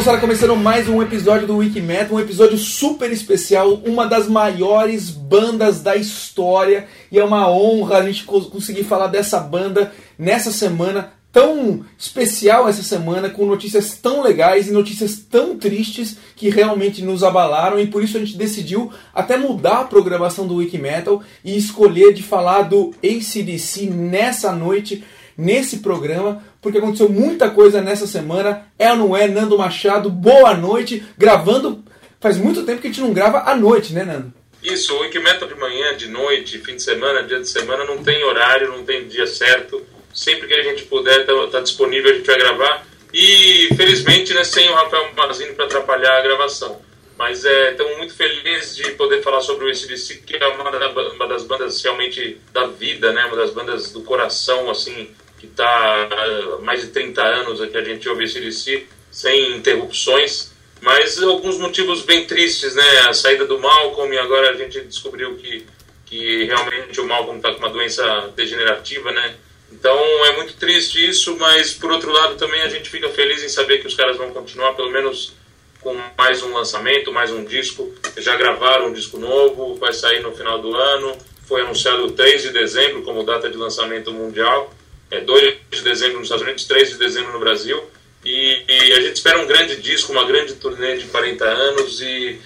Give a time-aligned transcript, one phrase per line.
[0.00, 5.82] Moçada, começando mais um episódio do Wikimetal, um episódio super especial, uma das maiores bandas
[5.82, 6.86] da história.
[7.12, 12.82] E é uma honra a gente conseguir falar dessa banda nessa semana tão especial essa
[12.82, 17.78] semana, com notícias tão legais e notícias tão tristes que realmente nos abalaram.
[17.78, 22.22] E por isso a gente decidiu até mudar a programação do Wikimetal e escolher de
[22.22, 25.04] falar do ACDC nessa noite,
[25.36, 28.66] nesse programa, porque aconteceu muita coisa nessa semana.
[28.78, 30.10] É ou não é, Nando Machado?
[30.10, 31.84] Boa noite, gravando.
[32.20, 34.32] Faz muito tempo que a gente não grava à noite, né, Nando?
[34.62, 38.22] Isso, o Wikimetal de manhã, de noite, fim de semana, dia de semana, não tem
[38.24, 42.26] horário, não tem dia certo Sempre que a gente puder, está tá disponível, a gente
[42.26, 42.86] vai gravar.
[43.12, 46.80] E felizmente, né, sem o Rafael Mazini para atrapalhar a gravação.
[47.16, 51.26] Mas estamos é, muito felizes de poder falar sobre o ACDC, que é uma, uma,
[51.26, 55.10] das bandas realmente da vida, né, uma das bandas do coração, assim,
[55.40, 60.52] que está há mais de 30 anos que a gente ouve ACDC, sem interrupções.
[60.82, 62.98] Mas alguns motivos bem tristes, né?
[63.08, 65.66] A saída do Malcolm e agora a gente descobriu que,
[66.06, 69.34] que realmente o Malcolm está com uma doença degenerativa, né?
[69.72, 69.96] Então
[70.26, 73.78] é muito triste isso, mas por outro lado também a gente fica feliz em saber
[73.78, 75.34] que os caras vão continuar pelo menos
[75.80, 77.94] com mais um lançamento, mais um disco.
[78.18, 81.16] Já gravaram um disco novo, vai sair no final do ano.
[81.46, 84.72] Foi anunciado 3 de dezembro como data de lançamento mundial.
[85.10, 87.82] É 2 de dezembro nos Estados Unidos, 3 de dezembro no Brasil.
[88.24, 92.38] E, e a gente espera um grande disco, uma grande turnê de 40 anos e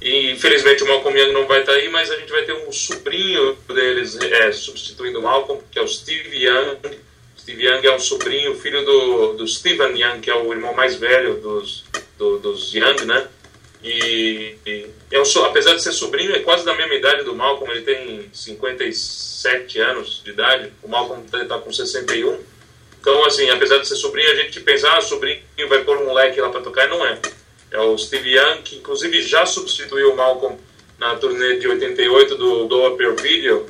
[0.00, 2.72] e infelizmente o Malcolm Young não vai estar aí, mas a gente vai ter um
[2.72, 6.78] sobrinho deles é, substituindo o Malcolm, que é o Steve Young.
[7.38, 10.96] Steve Young é um sobrinho, filho do, do Steven Young, que é o irmão mais
[10.96, 11.84] velho dos,
[12.16, 13.28] do, dos Young, né?
[13.82, 17.72] E, e é um, apesar de ser sobrinho, é quase da mesma idade do Malcolm,
[17.72, 22.38] ele tem 57 anos de idade, o Malcolm está com 61.
[23.00, 26.40] Então, assim, apesar de ser sobrinho, a gente pensa, ah, sobrinho vai pôr um moleque
[26.40, 27.18] lá para tocar, e não é
[27.70, 30.58] é o Steve Young, que inclusive já substituiu o Malcolm
[30.98, 33.66] na turnê de 88 do Do Up Video,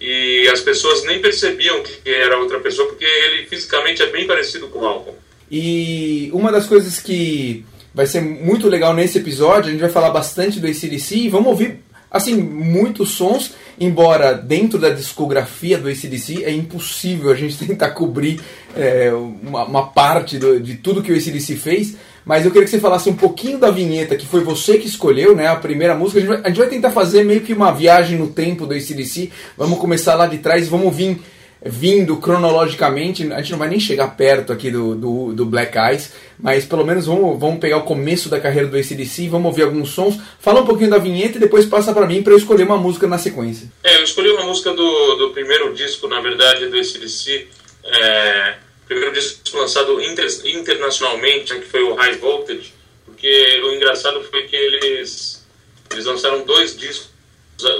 [0.00, 4.68] e as pessoas nem percebiam que era outra pessoa, porque ele fisicamente é bem parecido
[4.68, 5.18] com o Malcolm.
[5.50, 10.10] E uma das coisas que vai ser muito legal nesse episódio, a gente vai falar
[10.10, 16.44] bastante do ACDC e vamos ouvir assim, muitos sons, embora dentro da discografia do ACDC
[16.44, 18.40] é impossível a gente tentar cobrir
[18.76, 22.70] é, uma, uma, parte do, de tudo que o ACDC fez, mas eu queria que
[22.70, 25.46] você falasse um pouquinho da vinheta, que foi você que escolheu, né?
[25.46, 26.18] A primeira música.
[26.18, 28.72] A gente vai, a gente vai tentar fazer meio que uma viagem no tempo do
[28.72, 29.30] ACDC.
[29.58, 31.20] Vamos começar lá de trás, vamos vir
[31.64, 33.32] vindo cronologicamente.
[33.32, 36.84] A gente não vai nem chegar perto aqui do, do, do Black Eyes, mas pelo
[36.84, 40.60] menos vamos, vamos pegar o começo da carreira do ACDC, vamos ouvir alguns sons, fala
[40.60, 43.18] um pouquinho da vinheta e depois passa para mim para eu escolher uma música na
[43.18, 43.72] sequência.
[43.82, 47.48] É, eu escolhi uma música do, do primeiro disco, na verdade, do ACDC.
[47.84, 48.54] É,
[48.86, 52.72] primeiro disco lançado inter, internacionalmente, né, que foi o High Voltage,
[53.04, 55.46] porque o engraçado foi que eles,
[55.90, 57.12] eles lançaram dois discos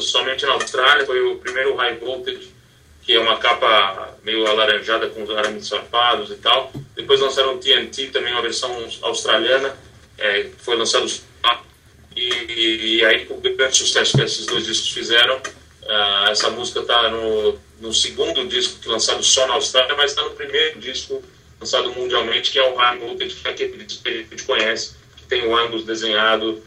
[0.00, 2.53] somente na Austrália, foi o primeiro High Voltage,
[3.04, 6.72] que é uma capa meio alaranjada com os arames farpados e tal.
[6.96, 8.70] Depois lançaram o TNT, também uma versão
[9.02, 9.76] australiana,
[10.18, 11.06] é, foi lançado
[12.16, 16.80] e, e aí com o grande sucesso que esses dois discos fizeram, uh, essa música
[16.80, 21.22] está no no segundo disco é lançado só na Austrália, mas está no primeiro disco
[21.60, 25.84] lançado mundialmente, que é o High Voltage, que a gente conhece, que tem o Angus
[25.84, 26.62] desenhado,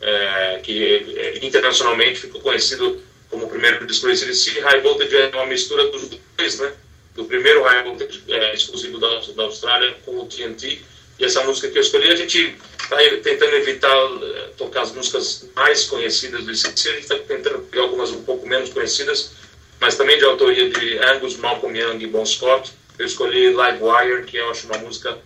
[0.00, 4.60] é, que é, internacionalmente ficou conhecido como o primeiro disco ACDC.
[4.60, 6.72] High Voltage é uma mistura dos dois, né?
[7.14, 10.82] Do primeiro High Voltage é, exclusivo da, da Austrália com o TNT.
[11.18, 15.48] E essa música que eu escolhi, a gente está tentando evitar é, tocar as músicas
[15.56, 19.32] mais conhecidas do ACDC, a gente está tentando pegar algumas um pouco menos conhecidas,
[19.80, 22.70] mas também de autoria de Angus, Malcolm Young e Bon Scott.
[22.98, 25.16] Eu escolhi Live Wire, que eu acho uma música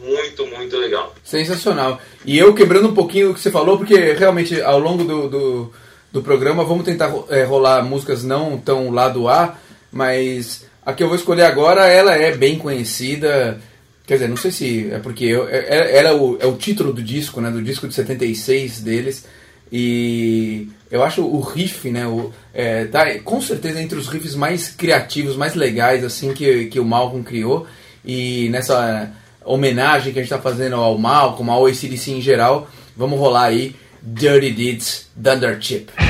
[0.00, 1.14] muito, muito legal.
[1.24, 2.00] Sensacional.
[2.24, 5.72] E eu quebrando um pouquinho o que você falou, porque realmente ao longo do, do,
[6.16, 9.54] do programa vamos tentar é, rolar músicas não tão lado A,
[9.92, 13.60] mas a que eu vou escolher agora, ela é bem conhecida.
[14.06, 16.56] Quer dizer, não sei se é porque eu, é, é, ela é o, é o
[16.56, 17.50] título do disco, né?
[17.50, 19.26] Do disco de 76 deles.
[19.70, 22.06] E eu acho o riff, né?
[22.06, 26.80] O, é, tá com certeza entre os riffs mais criativos, mais legais, assim, que, que
[26.80, 27.66] o Malcolm criou.
[28.02, 29.12] E nessa
[29.44, 33.76] homenagem que a gente está fazendo ao Malcolm, ao ACDC em geral, vamos rolar aí
[34.02, 36.05] Dirty Deeds Thunder Chip.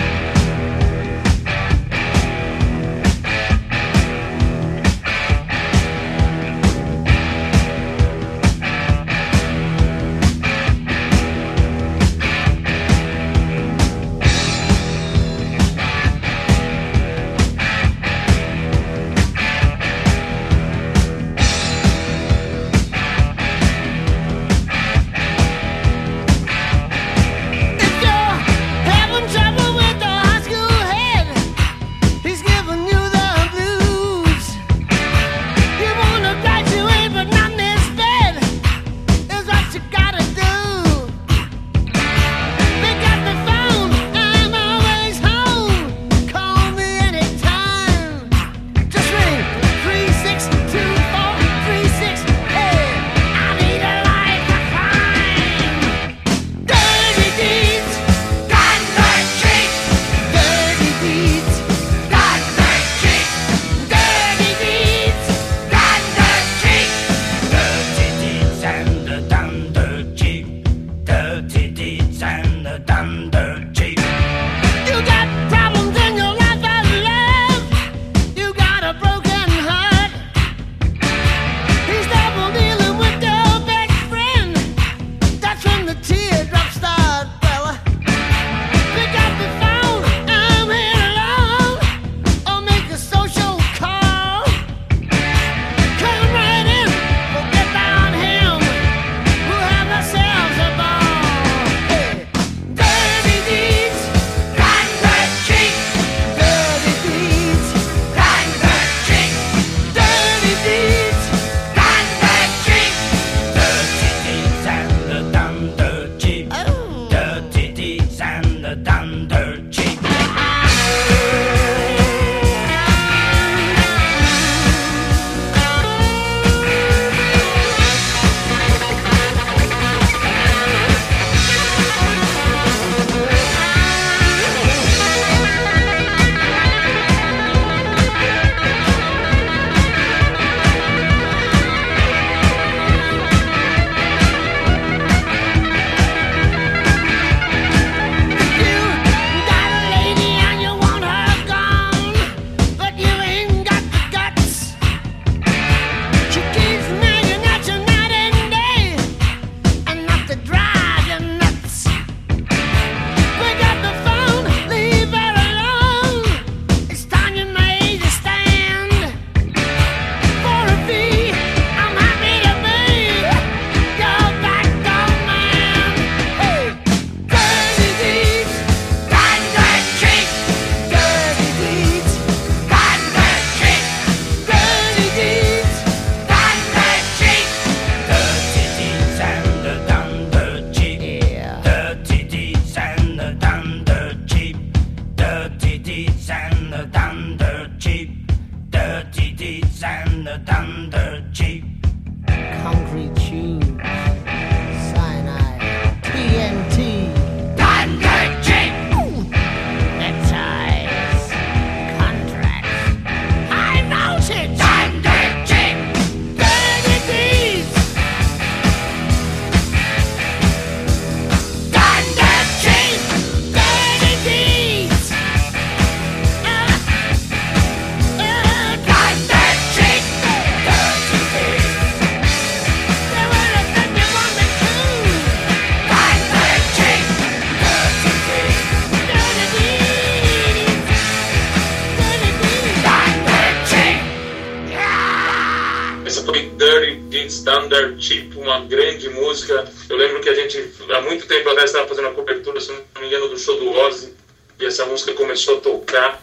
[248.67, 249.67] Grande música.
[249.89, 253.01] Eu lembro que a gente, há muito tempo atrás, estava fazendo uma cobertura, se não
[253.01, 254.13] me engano, do show do Ozzy,
[254.61, 256.23] e essa música começou a tocar,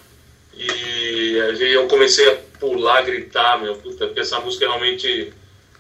[0.56, 5.34] e eu comecei a pular, gritar, meu, puta, porque essa música realmente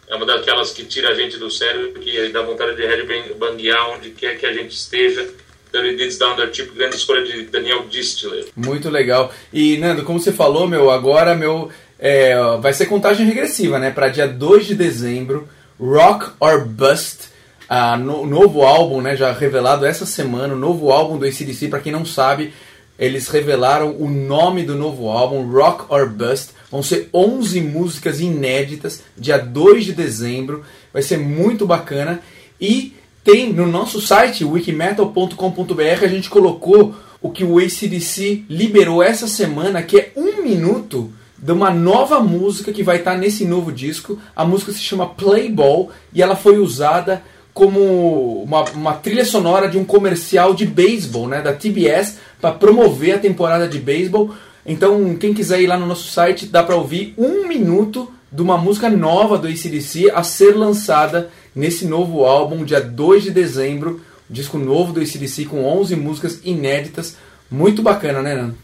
[0.07, 4.09] é uma daquelas que tira a gente do sério, que dá vontade de headbanguear onde
[4.11, 5.27] quer que a gente esteja.
[5.73, 8.45] Dirty Deeds Down tipo, grande escolha de Daniel Distler.
[8.55, 9.33] Muito legal.
[9.51, 13.89] E, Nando, como você falou, meu, agora, meu, é, vai ser contagem regressiva, né?
[13.89, 15.49] Para dia 2 de dezembro,
[15.79, 17.29] Rock or Bust,
[17.67, 19.15] a no, novo álbum, né?
[19.15, 21.67] Já revelado essa semana, o novo álbum do ACDC.
[21.67, 22.53] Para quem não sabe,
[22.97, 26.51] eles revelaram o nome do novo álbum, Rock or Bust.
[26.71, 30.63] Vão ser 11 músicas inéditas, dia 2 de dezembro.
[30.91, 32.21] Vai ser muito bacana.
[32.59, 39.27] E tem no nosso site, wikimetal.com.br, a gente colocou o que o ACDC liberou essa
[39.27, 41.11] semana, que é um minuto
[41.43, 44.17] de uma nova música que vai estar nesse novo disco.
[44.33, 47.21] A música se chama Playball e ela foi usada
[47.53, 53.15] como uma, uma trilha sonora de um comercial de beisebol, né, da TBS, para promover
[53.15, 54.33] a temporada de beisebol.
[54.65, 58.57] Então, quem quiser ir lá no nosso site, dá para ouvir um minuto de uma
[58.57, 64.57] música nova do ACDC a ser lançada nesse novo álbum, dia 2 de dezembro, disco
[64.57, 67.17] novo do ACDC com 11 músicas inéditas.
[67.51, 68.55] Muito bacana, né, Nando?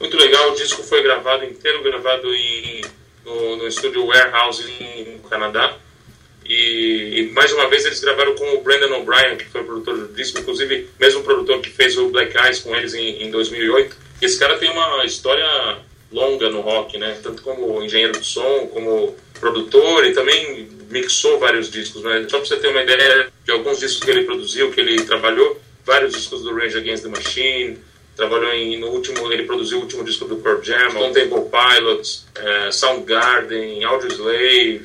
[0.00, 2.82] Muito legal, o disco foi gravado inteiro, gravado em,
[3.22, 4.64] no, no estúdio Warehouse
[5.22, 5.76] no Canadá.
[6.42, 9.98] E, e, mais uma vez eles gravaram com o Brandon O'Brien, que foi o produtor
[9.98, 13.94] do disco, inclusive mesmo produtor que fez o Black Eyes com eles em, em 2008.
[14.22, 15.46] E esse cara tem uma história
[16.10, 17.20] longa no rock, né?
[17.22, 22.26] Tanto como engenheiro de som, como produtor e também mixou vários discos, né?
[22.28, 25.60] Só pra você ter uma ideia de alguns discos que ele produziu, que ele trabalhou,
[25.84, 27.78] vários discos do Rage Against the Machine,
[28.20, 32.26] trabalhou em, no último, ele produziu o último disco do Pearl Jam, Stone Temple Pilots,
[32.34, 34.82] é, Soundgarden, Audioslave,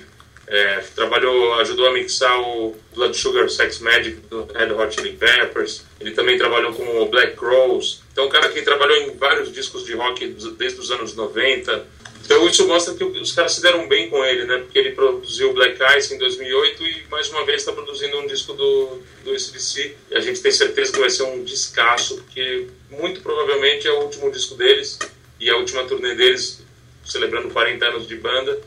[0.47, 5.83] é, trabalhou, ajudou a mixar o Blood Sugar Sex Magic do Red Hot Chili Peppers.
[5.99, 8.01] Ele também trabalhou com o Black Crowes.
[8.13, 10.25] Então, um cara que trabalhou em vários discos de rock
[10.57, 11.85] desde os anos 90.
[12.25, 14.57] Então, isso mostra que os caras se deram bem com ele, né?
[14.57, 18.27] Porque ele produziu o Black Ice em 2008 e, mais uma vez, está produzindo um
[18.27, 19.95] disco do, do SDC.
[20.11, 24.01] E a gente tem certeza que vai ser um descasso, porque muito provavelmente é o
[24.01, 24.97] último disco deles
[25.39, 26.63] e a última turnê deles,
[27.05, 28.59] celebrando 40 anos de banda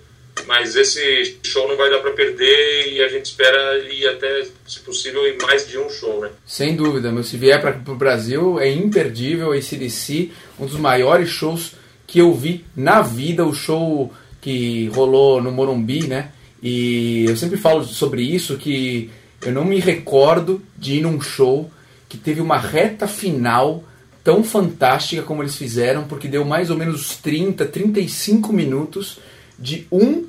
[0.47, 4.81] mas esse show não vai dar para perder e a gente espera ir até, se
[4.81, 6.31] possível, em mais de um show, né?
[6.47, 11.29] Sem dúvida, mas se vier para o Brasil é imperdível esse DC, um dos maiores
[11.29, 11.73] shows
[12.09, 14.11] que eu vi na vida, o show
[14.41, 16.31] que rolou no Morumbi, né?
[16.63, 19.11] E eu sempre falo sobre isso que
[19.43, 21.71] eu não me recordo de ir num show
[22.09, 23.85] que teve uma reta final
[24.25, 29.19] tão fantástica como eles fizeram, porque deu mais ou menos 30, 35 minutos
[29.59, 30.25] de um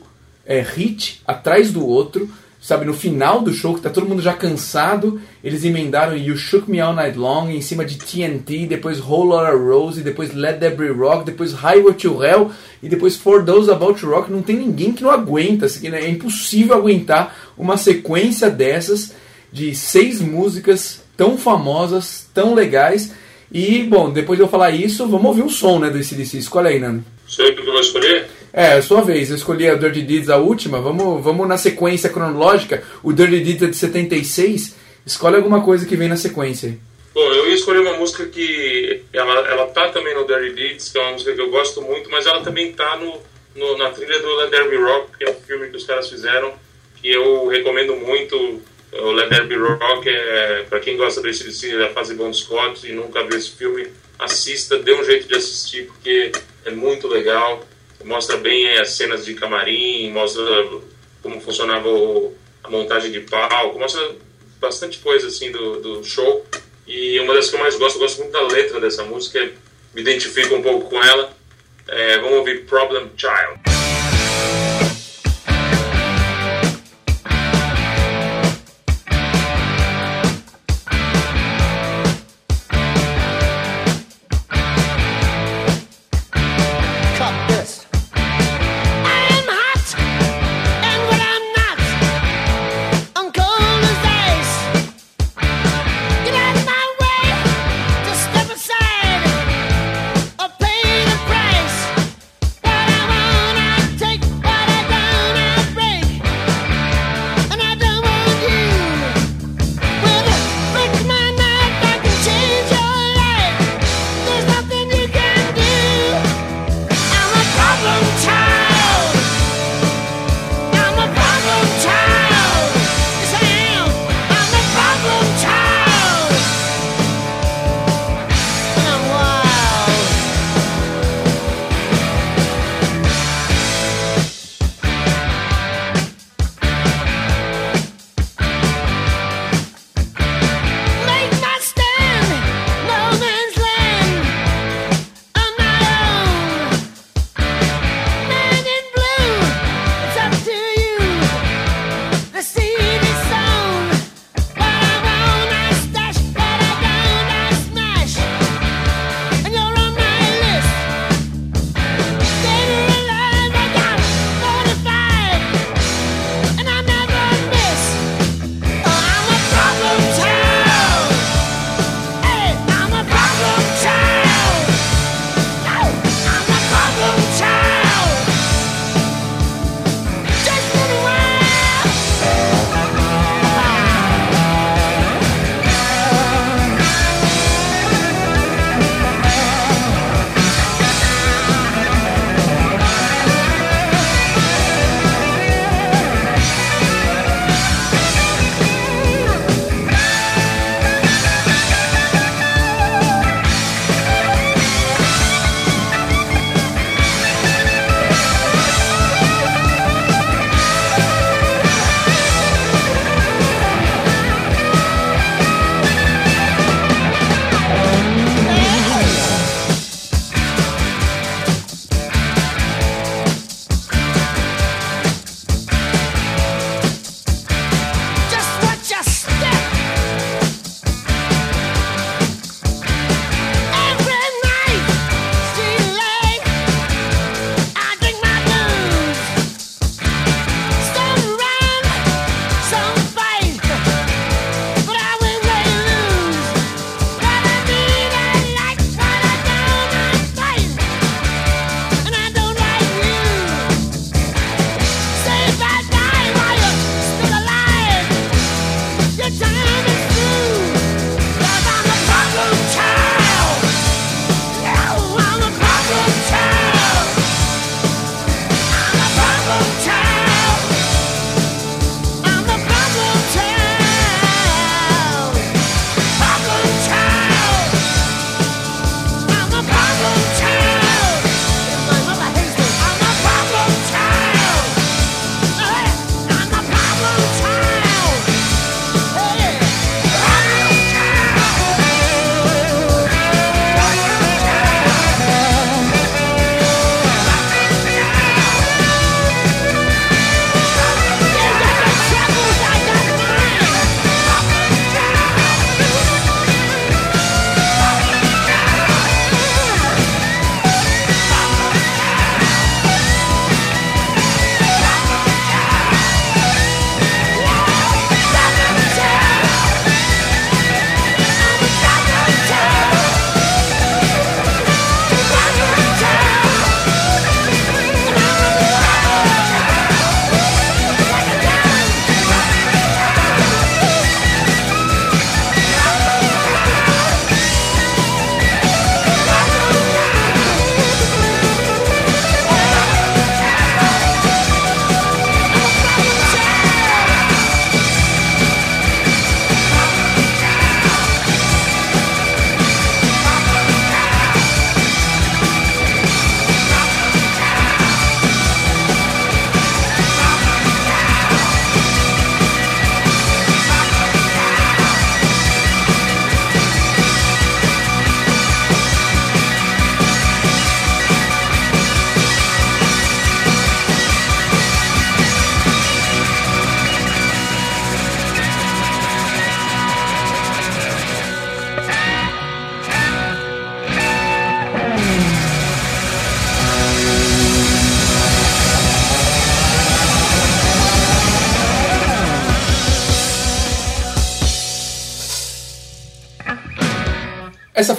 [0.45, 2.29] é, hit atrás do outro,
[2.61, 2.85] sabe?
[2.85, 6.79] No final do show, que tá todo mundo já cansado, eles emendaram You Shook Me
[6.79, 11.25] All Night Long em cima de TNT, depois Whole Lotta Rose, depois Let Be Rock,
[11.25, 12.51] depois Highway to Hell
[12.83, 14.31] e depois For Those About to Rock.
[14.31, 16.03] Não tem ninguém que não aguenta, assim, né?
[16.03, 19.13] é impossível aguentar uma sequência dessas
[19.51, 23.13] de seis músicas tão famosas, tão legais.
[23.51, 26.37] E, bom, depois de eu falar isso, vamos ouvir um som, né, do ACDC.
[26.37, 27.03] Escolhe aí, Nando.
[27.25, 28.27] Sou eu que vou escolher?
[28.53, 29.29] É, é, sua vez.
[29.29, 30.81] Eu escolhi a Dirty Deeds, a última.
[30.81, 32.83] Vamos, vamos na sequência cronológica.
[33.03, 34.75] O Dirty Deeds é de 76.
[35.05, 36.77] Escolhe alguma coisa que vem na sequência.
[37.13, 40.97] Bom, eu ia escolher uma música que ela, ela tá também no Dirty Deeds, que
[40.97, 43.19] é uma música que eu gosto muito, mas ela também tá no,
[43.55, 46.09] no na trilha do Let There Be Rock, que é um filme que os caras
[46.09, 46.53] fizeram,
[47.01, 48.61] que eu recomendo muito.
[48.91, 52.91] O Let There Be Rock é, para quem gosta desse da fase Bon Scott e
[52.91, 56.31] nunca viu esse filme, assista, dê um jeito de assistir, porque
[56.65, 57.63] é muito legal
[58.03, 60.43] mostra bem as cenas de camarim, mostra
[61.21, 61.89] como funcionava
[62.63, 64.15] a montagem de palco, mostra
[64.59, 66.45] bastante coisa assim do, do show.
[66.87, 69.51] E uma das que eu mais gosto, eu gosto muito da letra dessa música,
[69.93, 71.31] me identifico um pouco com ela.
[71.87, 73.88] É, vamos ouvir Problem Child.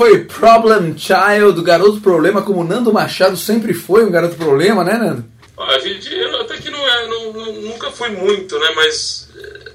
[0.00, 5.26] Foi Problem Child, Garoto Problema, como Nando Machado sempre foi um garoto problema, né, Nando?
[5.58, 9.72] A gente, eu até que não é, não, não, nunca fui muito, né, mas eh,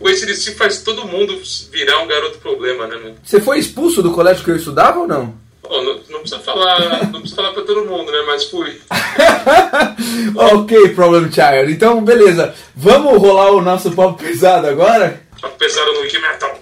[0.00, 1.40] o ACDC faz todo mundo
[1.72, 3.14] virar um garoto problema, né?
[3.24, 5.34] Você foi expulso do colégio que eu estudava ou não?
[5.62, 8.22] Oh, não, não, precisa falar, não precisa falar pra todo mundo, né?
[8.26, 8.78] Mas fui.
[10.36, 11.72] ok, Problem Child.
[11.72, 12.54] Então, beleza.
[12.76, 15.22] Vamos rolar o nosso papo pesado agora?
[15.40, 16.60] Papo pesado no Wiki Metal.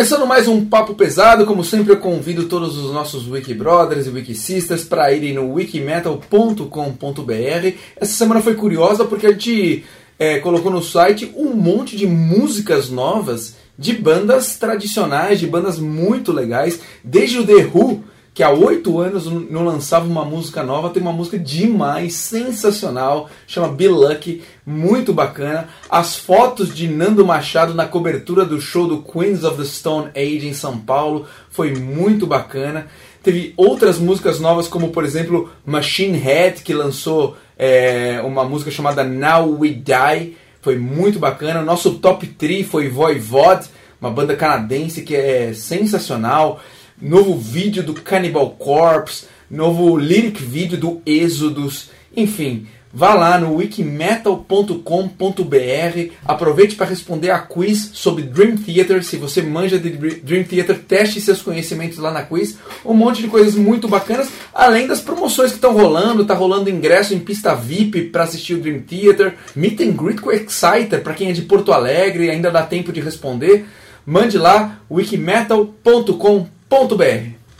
[0.00, 4.08] Começando mais um papo pesado, como sempre eu convido todos os nossos Wiki Brothers e
[4.08, 7.76] Wiki Sisters para irem no wikimetal.com.br.
[7.96, 9.84] Essa semana foi curiosa porque a gente
[10.18, 16.32] é, colocou no site um monte de músicas novas de bandas tradicionais, de bandas muito
[16.32, 18.02] legais, desde o The Who,
[18.40, 23.68] que há oito anos não lançava uma música nova, tem uma música demais, sensacional, chama
[23.68, 25.68] Be Lucky, muito bacana.
[25.90, 30.48] As fotos de Nando Machado na cobertura do show do Queens of the Stone Age
[30.48, 32.86] em São Paulo foi muito bacana.
[33.22, 39.04] Teve outras músicas novas, como por exemplo Machine Head, que lançou é, uma música chamada
[39.04, 41.60] Now We Die, foi muito bacana.
[41.60, 43.66] Nosso top 3 foi Voivod,
[44.00, 46.58] uma banda canadense que é sensacional
[47.00, 56.12] novo vídeo do Cannibal Corpse, novo lyric vídeo do Êxodos, enfim, vá lá no wikimetal.com.br,
[56.24, 61.20] aproveite para responder a quiz sobre Dream Theater, se você manja de Dream Theater, teste
[61.20, 65.56] seus conhecimentos lá na quiz, um monte de coisas muito bacanas, além das promoções que
[65.56, 69.92] estão rolando, tá rolando ingresso em pista VIP para assistir o Dream Theater, meet and
[69.92, 73.66] greet com Exciter, para quem é de Porto Alegre, ainda dá tempo de responder,
[74.04, 76.59] mande lá wikimetal.com.br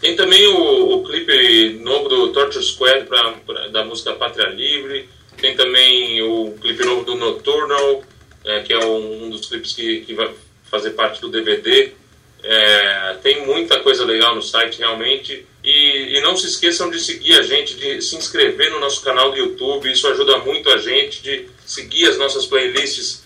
[0.01, 5.09] tem também o, o, clipe novo do Torture Squad pra, pra, da música Pátria Livre.
[5.37, 8.03] Tem também o clipe novo do Nocturnal,
[8.45, 10.31] é, que é um, um, dos clipes que, que vai
[10.71, 11.93] fazer parte do DVD.
[12.43, 15.45] É, tem muita coisa legal no site, realmente.
[15.63, 19.31] E, e, não se esqueçam de seguir a gente, de se inscrever no nosso canal
[19.31, 19.91] do YouTube.
[19.93, 23.20] Isso ajuda muito a gente, de seguir as nossas playlists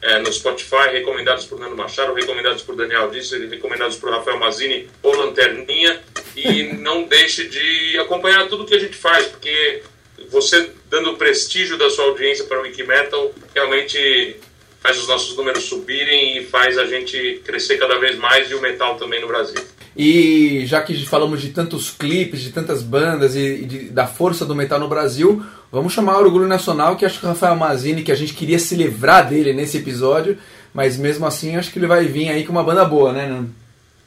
[0.00, 4.88] é, no Spotify, recomendados por Nando Machado, recomendados por Daniel Disse, recomendados por Rafael Mazini
[5.02, 6.00] ou Lanterninha.
[6.36, 9.82] E não deixe de acompanhar tudo que a gente faz, porque
[10.30, 14.36] você dando o prestígio da sua audiência para o Wikimetal realmente
[14.80, 18.60] faz os nossos números subirem e faz a gente crescer cada vez mais e o
[18.60, 19.60] metal também no Brasil.
[19.96, 24.54] E já que falamos de tantos clipes, de tantas bandas e, de, da força do
[24.54, 28.12] metal no Brasil, vamos chamar o Orgulho Nacional, que acho que o Rafael Mazini, que
[28.12, 30.38] a gente queria se livrar dele nesse episódio,
[30.72, 33.50] mas mesmo assim acho que ele vai vir aí com uma banda boa, né, Nando?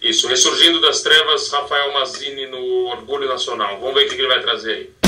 [0.01, 3.79] Isso, ressurgindo das trevas, Rafael Mazini no Orgulho Nacional.
[3.79, 5.00] Vamos ver o que ele vai trazer aí.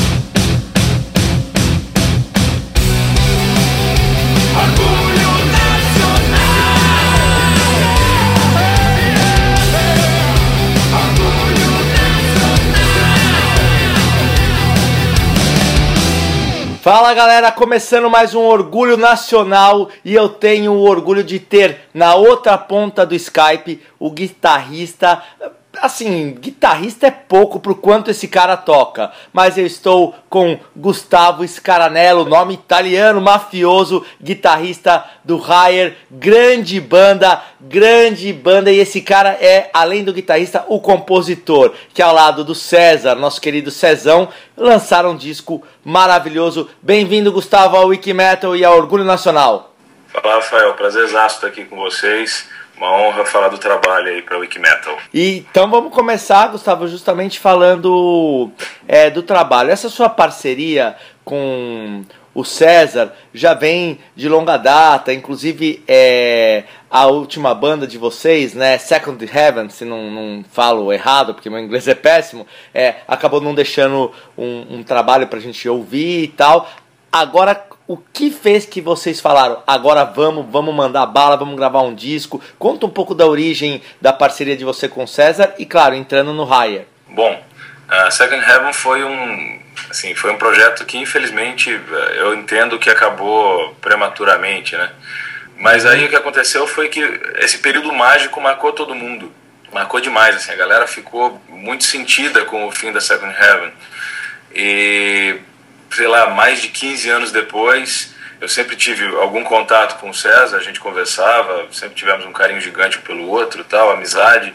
[16.84, 22.14] Fala galera, começando mais um Orgulho Nacional e eu tenho o orgulho de ter na
[22.14, 25.24] outra ponta do Skype o guitarrista
[25.82, 32.26] assim, guitarrista é pouco pro quanto esse cara toca, mas eu estou com Gustavo Scaranello,
[32.26, 40.04] nome italiano, mafioso, guitarrista do Higher, grande banda, grande banda, e esse cara é, além
[40.04, 45.64] do guitarrista, o compositor, que ao lado do César, nosso querido Cezão, lançaram um disco
[45.84, 46.70] maravilhoso.
[46.82, 49.74] Bem-vindo, Gustavo, ao Wikimetal e ao Orgulho Nacional.
[50.08, 54.42] Fala, Rafael, prazerzaço estar aqui com vocês uma honra falar do trabalho aí para o
[54.42, 54.98] Wikimetal.
[55.14, 58.52] E, então vamos começar, Gustavo, justamente falando
[58.88, 59.70] é, do trabalho.
[59.70, 67.54] Essa sua parceria com o César já vem de longa data, inclusive é, a última
[67.54, 71.96] banda de vocês, né, Second Heaven, se não, não falo errado, porque meu inglês é
[71.96, 76.70] péssimo, é, acabou não deixando um, um trabalho para a gente ouvir e tal.
[77.12, 81.94] Agora o que fez que vocês falaram, agora vamos, vamos mandar bala, vamos gravar um
[81.94, 82.42] disco?
[82.58, 86.34] Conta um pouco da origem da parceria de você com o César e, claro, entrando
[86.34, 86.88] no Higher.
[87.10, 89.60] Bom, uh, Second Heaven foi um,
[89.94, 91.70] assim, foi um projeto que, infelizmente,
[92.16, 94.92] eu entendo que acabou prematuramente, né?
[95.56, 97.00] Mas aí o que aconteceu foi que
[97.38, 99.32] esse período mágico marcou todo mundo.
[99.72, 103.72] Marcou demais, assim, a galera ficou muito sentida com o fim da Second Heaven.
[104.54, 105.40] E
[105.92, 110.58] sei lá, mais de 15 anos depois, eu sempre tive algum contato com o César,
[110.58, 114.54] a gente conversava, sempre tivemos um carinho gigante pelo outro, tal, amizade.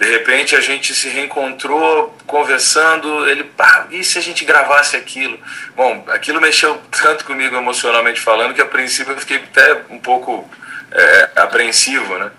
[0.00, 5.38] De repente a gente se reencontrou conversando, ele, pá, e se a gente gravasse aquilo?
[5.76, 10.50] Bom, aquilo mexeu tanto comigo emocionalmente falando que a princípio eu fiquei até um pouco
[10.90, 12.30] é, apreensivo, né?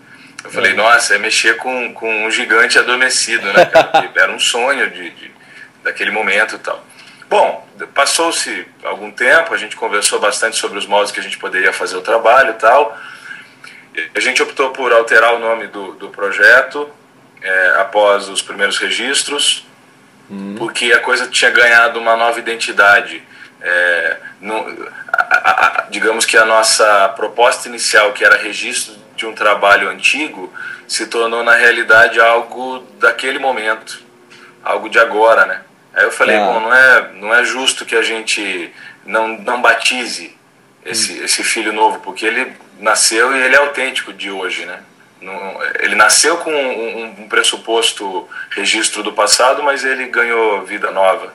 [0.43, 3.63] Eu falei, nossa, é mexer com, com um gigante adormecido, né?
[3.65, 4.09] Cara?
[4.17, 5.31] Era um sonho de, de,
[5.83, 6.83] daquele momento e tal.
[7.29, 11.71] Bom, passou-se algum tempo, a gente conversou bastante sobre os modos que a gente poderia
[11.71, 12.97] fazer o trabalho e tal.
[14.15, 16.91] A gente optou por alterar o nome do, do projeto
[17.41, 19.65] é, após os primeiros registros,
[20.29, 20.55] uhum.
[20.57, 23.23] porque a coisa tinha ganhado uma nova identidade.
[23.61, 29.33] É, no, a, a, digamos que a nossa proposta inicial, que era registro de um
[29.33, 30.51] trabalho antigo,
[30.87, 34.01] se tornou na realidade algo daquele momento,
[34.63, 35.61] algo de agora, né?
[35.93, 36.39] Aí eu falei, é.
[36.39, 38.73] bom, não é, não é justo que a gente
[39.05, 40.35] não, não batize
[40.85, 41.25] esse, hum.
[41.25, 44.79] esse filho novo, porque ele nasceu e ele é autêntico de hoje, né?
[45.79, 51.33] Ele nasceu com um, um, pressuposto registro do passado, mas ele ganhou vida nova.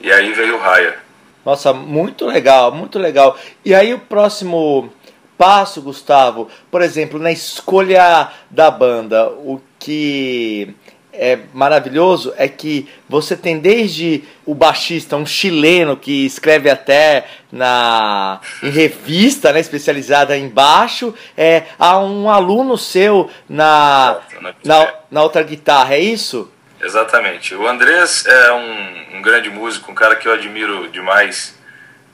[0.00, 0.98] E aí veio o Raya.
[1.44, 3.38] Nossa, muito legal, muito legal.
[3.64, 4.92] E aí o próximo
[5.36, 10.74] passo, Gustavo, por exemplo, na escolha da banda, o que
[11.18, 18.40] é maravilhoso é que você tem desde o baixista, um chileno que escreve até na
[18.62, 24.20] em revista, né, especializada em baixo, é, a um aluno seu na,
[24.64, 26.50] na, na outra guitarra, é isso?
[26.80, 27.54] Exatamente.
[27.54, 31.58] O Andrés é um, um grande músico, um cara que eu admiro demais.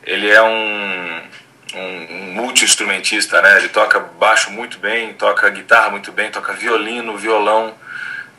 [0.03, 1.21] Ele é um,
[1.75, 3.59] um multi-instrumentista, né?
[3.59, 7.75] Ele toca baixo muito bem, toca guitarra muito bem, toca violino, violão.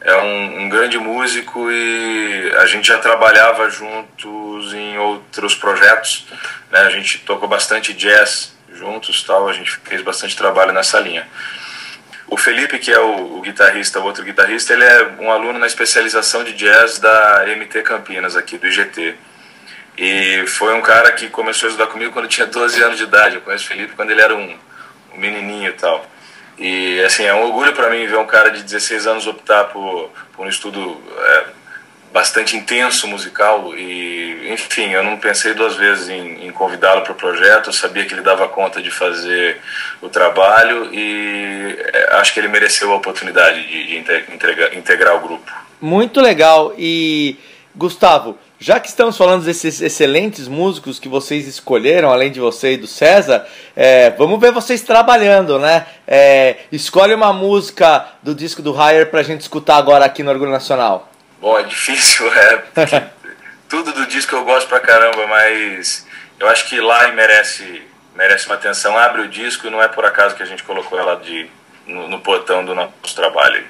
[0.05, 6.27] É um, um, grande músico e a gente já trabalhava juntos em outros projetos.
[6.69, 6.79] Né?
[6.79, 9.49] A gente tocou bastante jazz juntos, tal.
[9.49, 11.27] A gente fez bastante trabalho nessa linha.
[12.27, 15.65] O Felipe, que é o, o guitarrista, o outro guitarrista, ele é um aluno na
[15.65, 19.15] especialização de jazz da MT Campinas aqui do IGT.
[19.97, 23.35] E foi um cara que começou a estudar comigo quando tinha 12 anos de idade.
[23.35, 24.55] Eu conheço o Felipe quando ele era um,
[25.15, 26.05] um menininho e tal.
[26.57, 30.09] E assim, é um orgulho para mim ver um cara de 16 anos optar por,
[30.33, 31.43] por um estudo é,
[32.13, 33.75] bastante intenso musical.
[33.75, 37.67] E, enfim, eu não pensei duas vezes em, em convidá-lo para o projeto.
[37.67, 39.59] Eu sabia que ele dava conta de fazer
[40.01, 45.19] o trabalho e é, acho que ele mereceu a oportunidade de, de integrar, integrar o
[45.19, 45.51] grupo.
[45.81, 46.73] Muito legal.
[46.77, 47.35] E,
[47.75, 52.77] Gustavo, já que estamos falando desses excelentes músicos que vocês escolheram, além de você e
[52.77, 55.85] do César, é, vamos ver vocês trabalhando, né?
[56.07, 60.51] É, escolhe uma música do disco do Higher pra gente escutar agora aqui no Orgulho
[60.51, 61.09] Nacional.
[61.41, 63.09] Bom, é difícil, é.
[63.67, 66.05] tudo do disco eu gosto pra caramba, mas
[66.39, 67.81] eu acho que Lai merece,
[68.15, 68.97] merece uma atenção.
[68.97, 71.49] Abre o disco e não é por acaso que a gente colocou ela de,
[71.85, 73.65] no, no portão do nosso trabalho.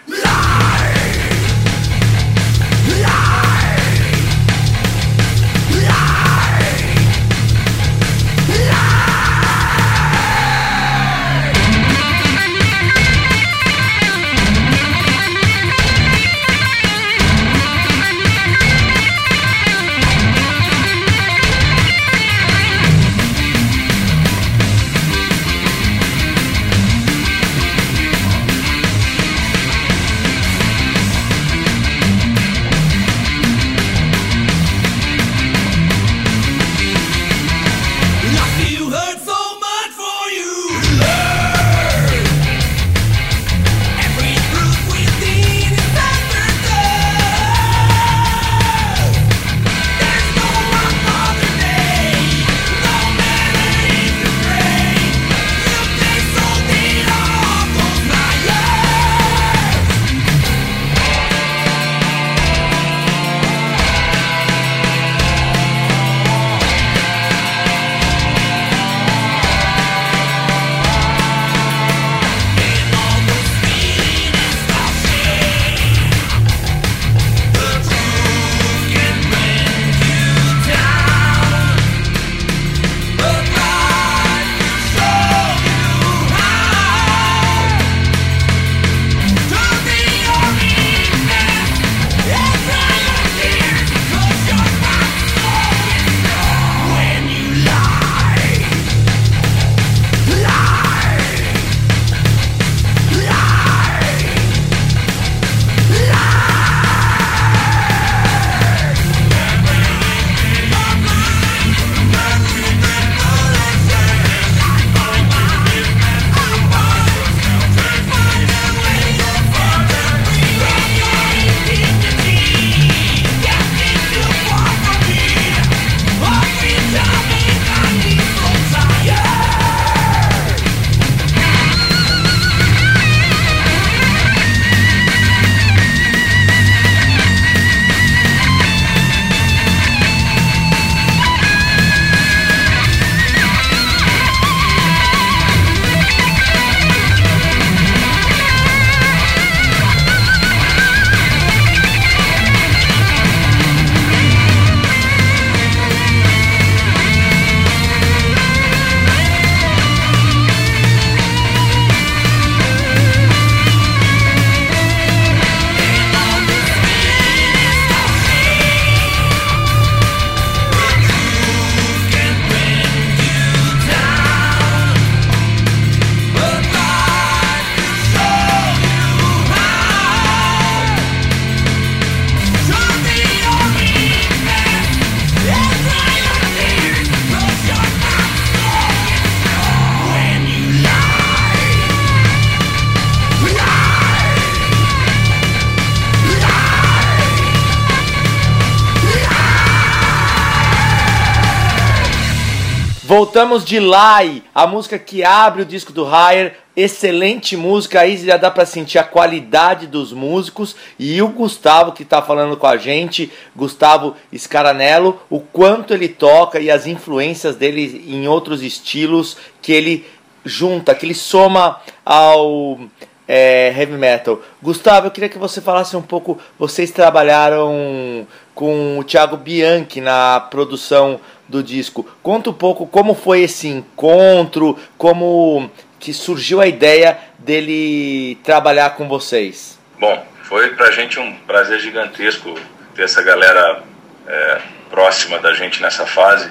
[203.36, 206.56] Voltamos de Lai, a música que abre o disco do Higher.
[206.74, 212.04] Excelente música, aí já dá para sentir a qualidade dos músicos e o Gustavo que
[212.04, 218.06] está falando com a gente, Gustavo Scaranello, o quanto ele toca e as influências dele
[218.08, 220.06] em outros estilos que ele
[220.46, 222.80] junta, que ele soma ao
[223.28, 224.40] é, heavy metal.
[224.62, 226.40] Gustavo, eu queria que você falasse um pouco.
[226.58, 232.08] Vocês trabalharam com o Thiago Bianchi na produção do disco.
[232.22, 235.70] Conta um pouco como foi esse encontro, como
[236.00, 239.80] que surgiu a ideia dele trabalhar com vocês.
[240.00, 242.54] Bom, foi pra gente um prazer gigantesco
[242.94, 243.84] ter essa galera
[244.28, 246.50] é, próxima da gente nessa fase.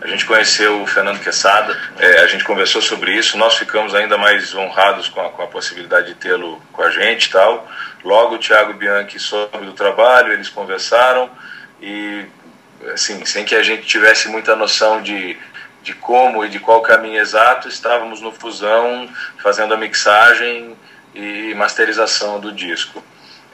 [0.00, 4.18] A gente conheceu o Fernando Quesada, é, a gente conversou sobre isso, nós ficamos ainda
[4.18, 7.66] mais honrados com a, com a possibilidade de tê-lo com a gente e tal.
[8.04, 11.30] Logo o Thiago Bianchi soube do trabalho, eles conversaram
[11.80, 12.24] e
[12.92, 15.36] assim, sem que a gente tivesse muita noção de,
[15.82, 19.08] de como e de qual caminho exato, estávamos no Fusão
[19.42, 20.76] fazendo a mixagem
[21.14, 23.02] e masterização do disco.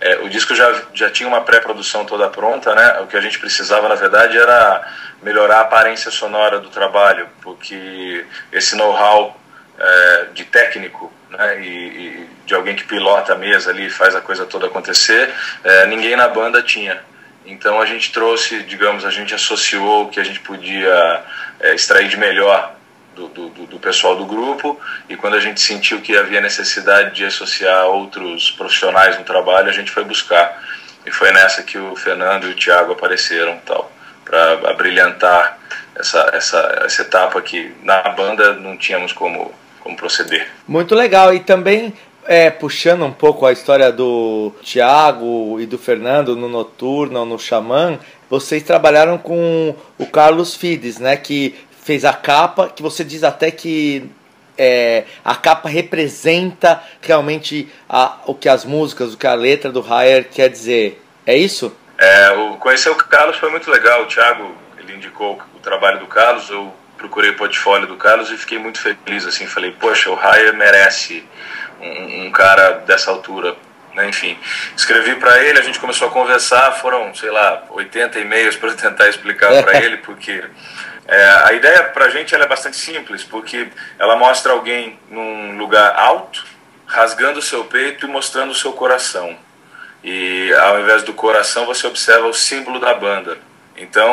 [0.01, 3.01] É, o disco já, já tinha uma pré-produção toda pronta, né?
[3.01, 4.83] O que a gente precisava, na verdade, era
[5.23, 9.39] melhorar a aparência sonora do trabalho, porque esse know-how
[9.79, 14.21] é, de técnico né, e, e, de alguém que pilota a mesa ali faz a
[14.21, 17.01] coisa toda acontecer, é, ninguém na banda tinha.
[17.45, 21.25] Então a gente trouxe, digamos, a gente associou o que a gente podia
[21.61, 22.77] é, extrair de melhor
[23.15, 24.79] do, do, do, pessoal do grupo
[25.09, 29.73] e quando a gente sentiu que havia necessidade de associar outros profissionais no trabalho, a
[29.73, 30.63] gente foi buscar.
[31.05, 33.91] E foi nessa que o Fernando e o Thiago apareceram tal,
[34.25, 35.59] para brilhantar
[35.97, 40.49] essa, essa, essa etapa que na banda não tínhamos como, como proceder.
[40.69, 41.35] Muito legal.
[41.35, 41.95] E também
[42.31, 47.99] é, puxando um pouco a história do Thiago e do Fernando no Noturno, no Xamã,
[48.29, 51.17] vocês trabalharam com o Carlos Fides, né?
[51.17, 54.09] Que fez a capa, que você diz até que
[54.57, 59.81] é, a capa representa realmente a, o que as músicas, o que a letra do
[59.81, 61.03] Higher quer dizer.
[61.27, 61.77] É isso?
[61.99, 64.05] É, o, conhecer o Carlos foi muito legal.
[64.05, 68.37] O Thiago, ele indicou o trabalho do Carlos, eu procurei o portfólio do Carlos e
[68.37, 71.25] fiquei muito feliz, assim, falei, poxa, o Higher merece
[71.81, 73.57] um, um cara dessa altura
[73.95, 74.39] né, enfim,
[74.77, 79.09] escrevi para ele, a gente começou a conversar, foram, sei lá, 80 e-mails para tentar
[79.09, 80.45] explicar para ele, porque
[81.07, 83.69] é, a ideia para a gente é bastante simples, porque
[83.99, 86.45] ela mostra alguém num lugar alto,
[86.87, 89.37] rasgando o seu peito e mostrando o seu coração.
[90.03, 93.39] E ao invés do coração, você observa o símbolo da banda.
[93.77, 94.13] Então,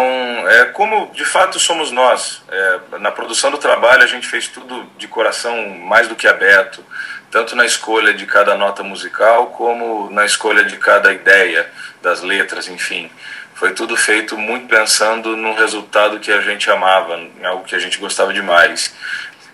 [0.50, 2.42] é como de fato somos nós.
[2.50, 6.84] É, na produção do trabalho, a gente fez tudo de coração mais do que aberto,
[7.30, 11.70] tanto na escolha de cada nota musical, como na escolha de cada ideia
[12.02, 13.12] das letras, enfim.
[13.54, 17.80] Foi tudo feito muito pensando no resultado que a gente amava, em algo que a
[17.80, 18.94] gente gostava demais.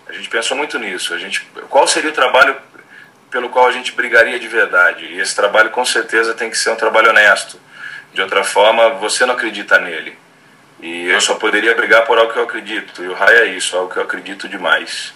[0.07, 1.13] A gente pensou muito nisso.
[1.13, 2.55] A gente, qual seria o trabalho
[3.31, 5.05] pelo qual a gente brigaria de verdade?
[5.05, 7.59] E esse trabalho, com certeza, tem que ser um trabalho honesto.
[8.13, 10.15] De outra forma, você não acredita nele.
[10.79, 13.01] E eu só poderia brigar por algo que eu acredito.
[13.03, 15.13] E o Rai é isso, algo que eu acredito demais.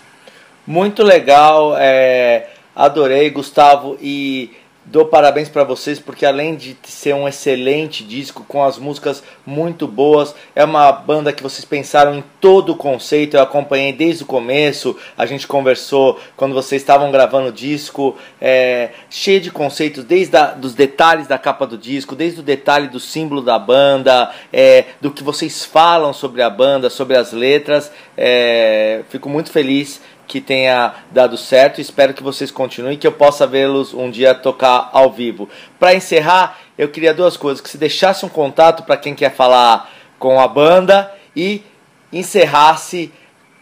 [0.68, 3.98] Muito legal, é, adorei, Gustavo.
[4.02, 4.52] E
[4.90, 9.86] Dou parabéns para vocês porque além de ser um excelente disco com as músicas muito
[9.86, 13.36] boas, é uma banda que vocês pensaram em todo o conceito.
[13.36, 18.92] Eu acompanhei desde o começo, a gente conversou quando vocês estavam gravando o disco, é,
[19.10, 23.00] cheio de conceitos, desde a, dos detalhes da capa do disco, desde o detalhe do
[23.00, 27.92] símbolo da banda, é, do que vocês falam sobre a banda, sobre as letras.
[28.16, 31.80] É, fico muito feliz que tenha dado certo.
[31.80, 35.50] Espero que vocês continuem, que eu possa vê-los um dia tocar ao vivo.
[35.80, 39.90] Para encerrar, eu queria duas coisas: que se deixasse um contato para quem quer falar
[40.20, 41.64] com a banda e
[42.12, 43.12] encerrasse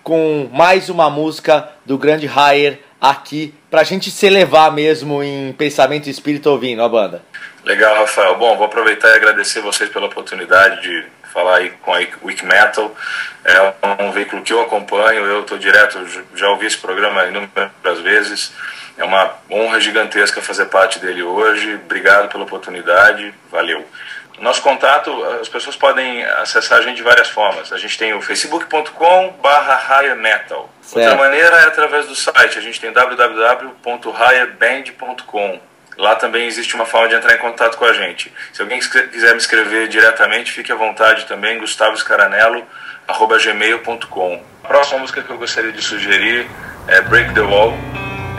[0.04, 5.52] com mais uma música do grande Higher aqui para a gente se elevar mesmo em
[5.54, 7.22] pensamento e espírito ouvindo a banda.
[7.64, 8.38] Legal, Rafael.
[8.38, 11.06] Bom, vou aproveitar e agradecer vocês pela oportunidade de
[11.36, 12.96] falar aí com a Wiki Metal.
[13.44, 16.00] É um veículo que eu acompanho, eu estou direto,
[16.34, 18.54] já ouvi esse programa inúmeras vezes.
[18.98, 21.76] É uma honra gigantesca fazer parte dele hoje.
[21.76, 23.86] Obrigado pela oportunidade, valeu.
[24.40, 25.12] Nosso contato,
[25.42, 27.72] as pessoas podem acessar a gente de várias formas.
[27.74, 30.70] A gente tem o facebook.com barra Metal.
[30.94, 35.60] Outra maneira é através do site, a gente tem www.highband.com.
[35.98, 38.32] Lá também existe uma forma de entrar em contato com a gente.
[38.52, 44.44] Se alguém quiser me escrever diretamente, fique à vontade também, gustavoscaranello.gmail.com.
[44.64, 46.48] A próxima música que eu gostaria de sugerir
[46.88, 47.74] é Break the Wall.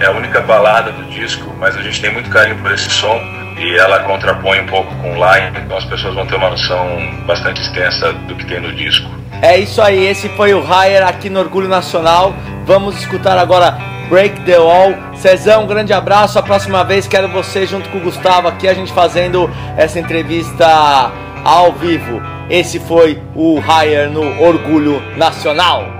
[0.00, 3.45] É a única balada do disco, mas a gente tem muito carinho por esse som
[3.56, 6.86] e ela contrapõe um pouco com Line, então as pessoas vão ter uma noção
[7.26, 9.08] bastante extensa do que tem no disco.
[9.42, 12.34] É isso aí, esse foi o Higher aqui no Orgulho Nacional.
[12.64, 13.78] Vamos escutar agora
[14.08, 14.94] Break the Wall.
[15.14, 16.38] Cezão, um grande abraço.
[16.38, 21.10] A próxima vez quero você junto com o Gustavo aqui, a gente fazendo essa entrevista
[21.44, 22.22] ao vivo.
[22.48, 25.95] Esse foi o Higher no Orgulho Nacional.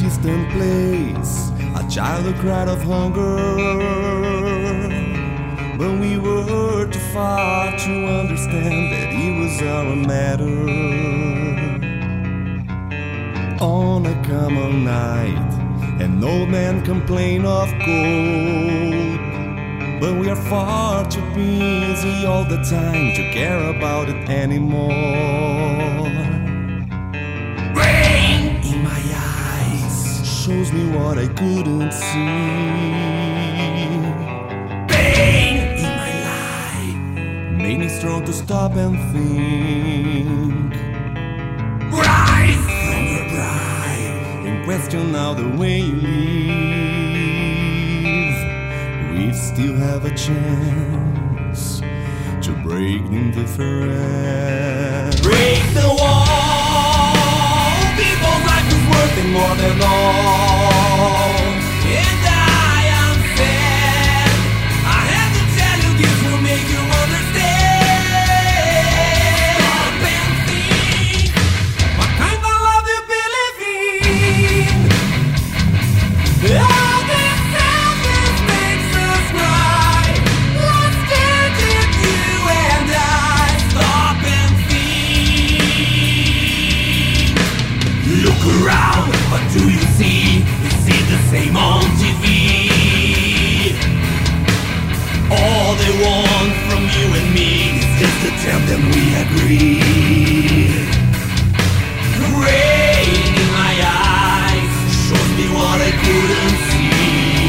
[0.00, 3.36] Distant place, a child who cried of hunger.
[5.76, 10.68] But we were too far to understand that it was our matter.
[13.60, 15.52] On a common night,
[16.00, 19.18] an old man complained of cold.
[20.00, 26.37] But we are far too busy all the time to care about it anymore.
[30.48, 32.24] Shows me what I couldn't see.
[34.88, 36.96] Pain in my life
[37.62, 40.74] made me strong to stop and think.
[41.92, 46.08] Rise from your pride and question now the way you live.
[49.12, 51.80] We still have a chance
[52.46, 55.20] to break the indifference.
[55.20, 55.97] Break the
[59.18, 61.37] life is worth it more than all.
[95.88, 99.80] They want from you and me is just to tell them we agree.
[102.44, 104.74] Rain in my eyes
[105.06, 107.48] shows me what I couldn't see.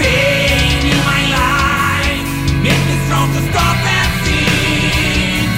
[0.00, 2.30] Pain in my life
[2.64, 5.50] makes me strong to stop and think.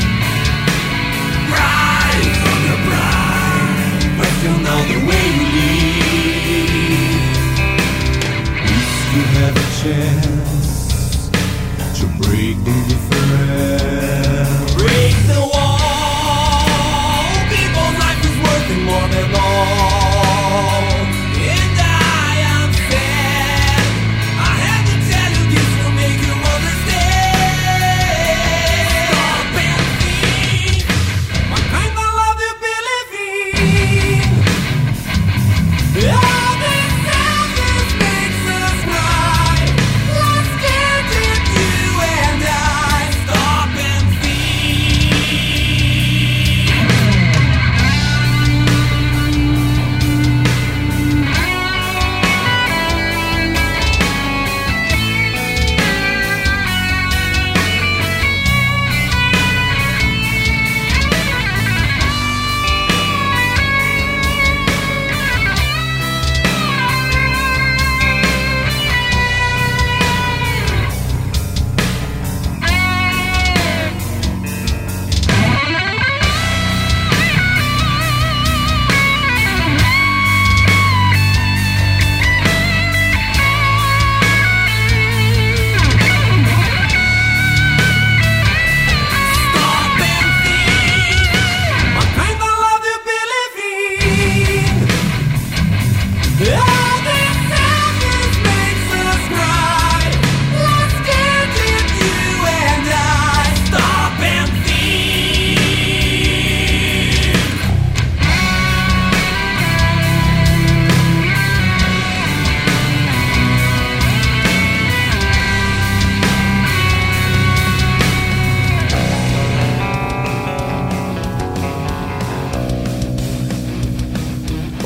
[1.54, 6.04] Rise from your pride, question now the way you live.
[8.66, 10.33] We still have a chance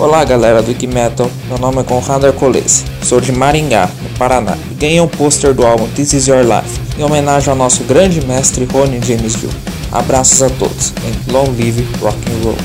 [0.09, 4.57] Olá galera do Geek Metal, meu nome é Conrado Arcolese, sou de Maringá, no Paraná,
[4.71, 8.27] e ganhei um pôster do álbum This Is Your Life, em homenagem ao nosso grande
[8.27, 9.51] mestre Ronnie James Dio.
[9.93, 12.57] Abraços a todos, em Long Live Rock and Roll.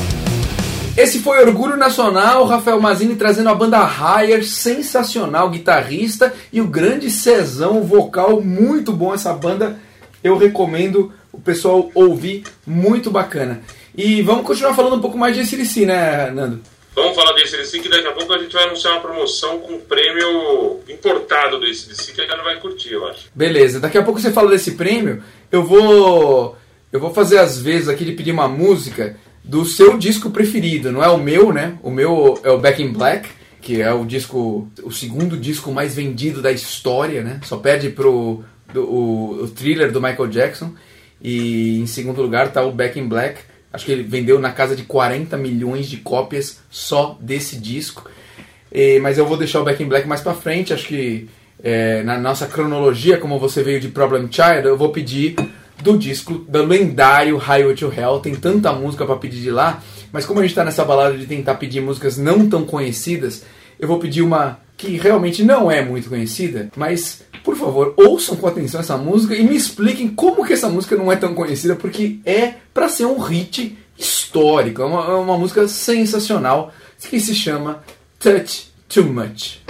[0.95, 7.11] Esse foi Orgulho Nacional, Rafael Mazini trazendo a banda Higher, sensacional, guitarrista, e o grande
[7.11, 9.77] Cezão, vocal, muito bom essa banda,
[10.23, 13.59] eu recomendo o pessoal ouvir, muito bacana.
[13.97, 16.61] E vamos continuar falando um pouco mais de ACDC, né, Nando?
[16.95, 19.73] Vamos falar do ACDC que daqui a pouco a gente vai anunciar uma promoção com
[19.73, 23.29] um prêmio importado do ACDC que a galera vai curtir, eu acho.
[23.33, 26.57] Beleza, daqui a pouco você fala desse prêmio, eu vou
[26.91, 31.03] eu vou fazer as vezes aqui de pedir uma música do seu disco preferido, não
[31.03, 31.77] é o meu, né?
[31.81, 33.27] O meu é o Back in Black,
[33.59, 37.39] que é o disco, o segundo disco mais vendido da história, né?
[37.43, 40.73] Só perde pro do, o, o thriller do Michael Jackson.
[41.21, 43.41] E em segundo lugar tá o Back in Black.
[43.73, 48.07] Acho que ele vendeu na casa de 40 milhões de cópias só desse disco.
[48.71, 50.71] E, mas eu vou deixar o Back in Black mais pra frente.
[50.71, 51.27] Acho que
[51.63, 55.35] é, na nossa cronologia, como você veio de Problem Child, eu vou pedir
[55.81, 58.19] do disco do lendário Highway to Hell.
[58.19, 61.25] Tem tanta música para pedir de lá, mas como a gente tá nessa balada de
[61.25, 63.43] tentar pedir músicas não tão conhecidas,
[63.79, 68.47] eu vou pedir uma que realmente não é muito conhecida, mas por favor, ouçam com
[68.47, 72.19] atenção essa música e me expliquem como que essa música não é tão conhecida, porque
[72.25, 76.73] é para ser um hit histórico, é uma, é uma música sensacional
[77.09, 77.83] que se chama
[78.19, 79.62] Touch Too Much.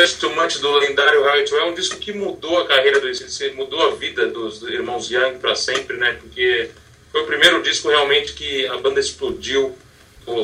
[0.00, 3.52] Touch Too Much do lendário Well, é um disco que mudou a carreira do ACDC,
[3.52, 6.16] mudou a vida dos irmãos Young para sempre, né?
[6.18, 6.70] Porque
[7.12, 9.76] foi o primeiro disco realmente que a banda explodiu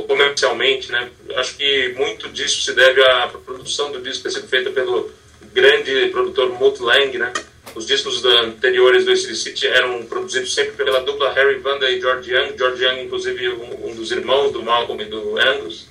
[0.07, 1.09] comercialmente, né?
[1.37, 5.11] Acho que muito disso se deve à produção do disco ter sido feita pelo
[5.55, 7.33] grande produtor Mutt Lang, né?
[7.75, 12.59] Os discos anteriores do ACDC eram produzidos sempre pela dupla Harry Vanda e George Young.
[12.59, 15.87] George Young, inclusive, um, um dos irmãos do Malcolm e do Angus.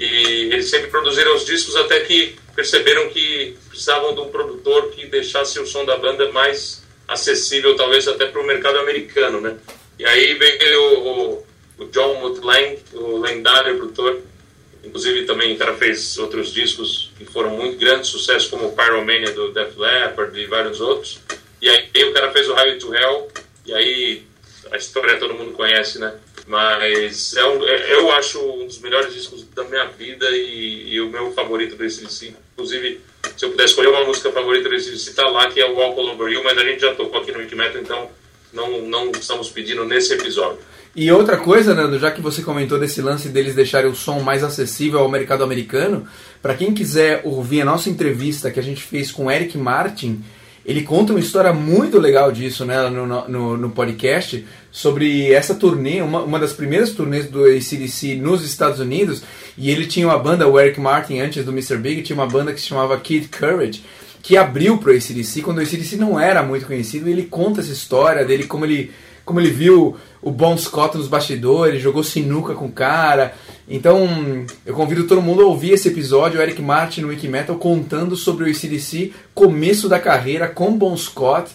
[0.00, 5.04] E eles sempre produziram os discos até que perceberam que precisavam de um produtor que
[5.06, 9.58] deixasse o som da banda mais acessível, talvez até para o mercado americano, né?
[9.98, 11.44] E aí veio o,
[11.76, 14.22] o John Mutlang, o lendário produtor.
[14.82, 19.52] Inclusive também o cara fez outros discos que foram muito grandes sucessos, como Pyromania do
[19.52, 21.20] Def Leppard e vários outros.
[21.60, 23.28] E aí o cara fez o Highway to Hell,
[23.66, 24.22] e aí
[24.70, 26.14] a história todo mundo conhece, né?
[26.50, 31.00] Mas é um, é- eu acho um dos melhores discos da minha vida e, e
[31.00, 32.34] o meu favorito do ACDC.
[32.54, 33.00] Inclusive,
[33.36, 36.00] se eu puder escolher uma música favorita do ACDC, tá lá, que é o Walk
[36.00, 38.10] All Over You, mas a gente já tocou aqui no Wikimetal, então
[38.52, 40.58] não, não estamos pedindo nesse episódio.
[40.96, 44.42] E outra coisa, Nando, já que você comentou desse lance deles deixarem o som mais
[44.42, 46.04] acessível ao mercado americano,
[46.42, 50.24] para quem quiser ouvir a nossa entrevista que a gente fez com Eric Martin,
[50.70, 56.00] ele conta uma história muito legal disso né, no, no, no podcast, sobre essa turnê,
[56.00, 59.20] uma, uma das primeiras turnês do ACDC nos Estados Unidos,
[59.58, 61.76] e ele tinha uma banda, o Eric Martin, antes do Mr.
[61.76, 63.82] Big, tinha uma banda que se chamava Kid Courage,
[64.22, 68.24] que abriu pro ACDC quando o ACDC não era muito conhecido, ele conta essa história
[68.24, 68.92] dele, como ele
[69.24, 73.34] como ele viu o Bon Scott nos bastidores, jogou sinuca com o cara.
[73.68, 78.16] Então, eu convido todo mundo a ouvir esse episódio, o Eric Martin no Wikimetal contando
[78.16, 81.52] sobre o ACDC, começo da carreira com Bon Scott.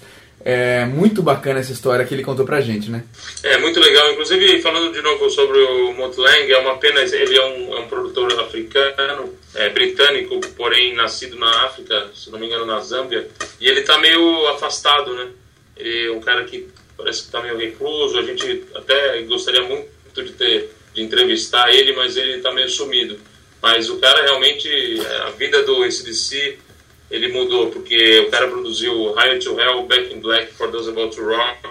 [0.48, 3.04] É muito bacana essa história que ele contou pra gente, né?
[3.42, 4.12] É muito legal.
[4.12, 7.88] Inclusive, falando de novo sobre o Motlang, é uma pena, ele é um, é um
[7.88, 13.28] produtor africano, é, britânico, porém nascido na África, se não me engano, na Zâmbia.
[13.60, 15.30] E ele tá meio afastado, né?
[15.76, 18.18] Ele é um cara que parece que tá meio recluso.
[18.18, 23.20] A gente até gostaria muito de ter de entrevistar ele, mas ele tá meio sumido.
[23.62, 24.70] Mas o cara realmente,
[25.26, 26.58] a vida do ACDC,
[27.12, 31.16] ele mudou, porque o cara produziu Higher to Hell, Back in Black, For Those About
[31.16, 31.68] to Rock.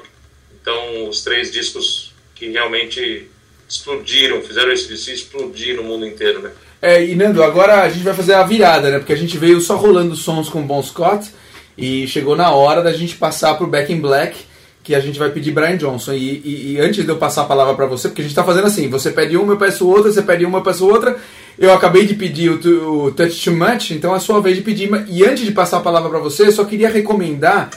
[0.60, 3.28] Então, os três discos que realmente
[3.68, 6.52] explodiram, fizeram esse DC explodir no mundo inteiro, né?
[6.82, 8.98] É, e Nando, agora a gente vai fazer a virada, né?
[8.98, 11.30] Porque a gente veio só rolando sons com o Bon Scott
[11.78, 14.36] e chegou na hora da gente passar pro Back in Black,
[14.84, 16.12] que a gente vai pedir Brian Johnson.
[16.12, 18.44] E, e- e antes de eu passar a palavra pra você, porque a gente tá
[18.44, 21.16] fazendo assim, você pede uma, eu peço outra, você pede uma, eu peço outra.
[21.58, 24.62] Eu acabei de pedir o, o Touch Too Much, então é a sua vez de
[24.62, 24.88] pedir.
[25.08, 27.70] E antes de passar a palavra pra você, eu só queria recomendar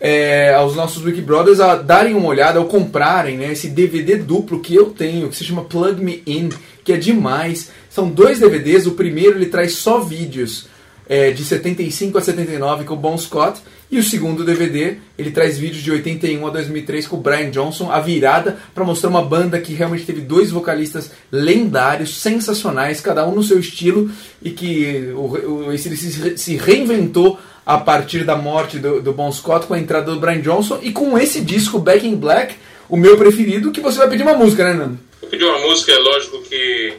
[0.00, 4.60] é, aos nossos Wiki Brothers a darem uma olhada ou comprarem né, esse DVD duplo
[4.60, 6.50] que eu tenho, que se chama Plug Me In,
[6.84, 7.70] que é demais.
[7.88, 10.66] São dois DVDs, o primeiro ele traz só vídeos
[11.08, 13.60] é, de 75 a 79 com o Bon Scott,
[13.94, 17.92] e o segundo DVD ele traz vídeos de 81 a 2003 com o Brian Johnson,
[17.92, 23.32] a virada, para mostrar uma banda que realmente teve dois vocalistas lendários, sensacionais, cada um
[23.32, 24.10] no seu estilo,
[24.42, 29.66] e que o, o AC/DC se, reinventou a partir da morte do, do Bon Scott
[29.66, 32.56] com a entrada do Brian Johnson e com esse disco Back in Black,
[32.88, 34.98] o meu preferido, que você vai pedir uma música, né, Nando?
[35.22, 36.94] Eu pedi uma música, é lógico que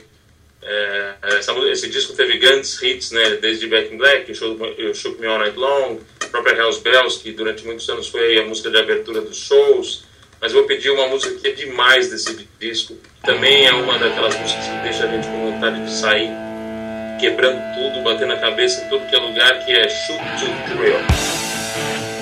[0.66, 3.38] é, essa esse disco teve grandes hits, né?
[3.42, 6.00] Desde Back in Black, Me- o Shook Me All Night Long,
[6.32, 10.04] própria Hells Bells, que durante muitos anos foi a música de abertura dos shows.
[10.42, 12.98] Mas vou pedir uma música que é demais desse disco.
[13.24, 16.30] Também é uma daquelas músicas que deixa a gente com vontade de sair,
[17.20, 22.15] quebrando tudo, batendo a cabeça em tudo que é lugar, que é Shoot to Thrill.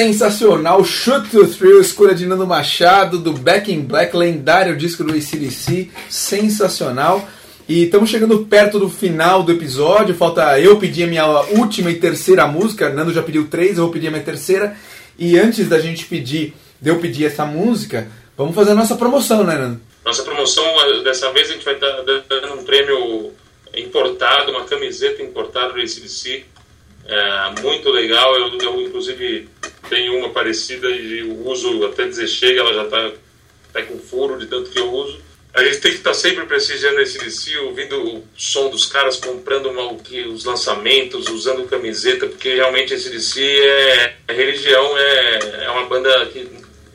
[0.00, 5.12] Sensacional, Shoot to Thrill, escolha de Nando Machado, do Back in Black, lendário disco do
[5.12, 7.28] ACDC, sensacional.
[7.68, 11.96] E estamos chegando perto do final do episódio, falta eu pedir a minha última e
[11.96, 14.74] terceira música, Nando já pediu três, eu vou pedir a minha terceira.
[15.18, 19.44] E antes da gente pedir, de eu pedir essa música, vamos fazer a nossa promoção,
[19.44, 19.82] né, Nando?
[20.02, 20.64] Nossa promoção,
[21.04, 21.90] dessa vez a gente vai estar
[22.26, 23.32] dando um prêmio
[23.76, 26.46] importado, uma camiseta importada do ACDC.
[27.06, 29.48] É, muito legal, eu, eu inclusive
[29.90, 33.12] tenho uma parecida e eu uso até dizer chega, ela já está
[33.72, 35.20] tá com furo de tanto que eu uso.
[35.52, 39.68] A gente tem que estar sempre prestigiando esse DC, ouvindo o som dos caras, comprando
[39.68, 45.86] uma, os lançamentos, usando camiseta, porque realmente esse DC é, é religião, é, é uma
[45.86, 46.48] banda que,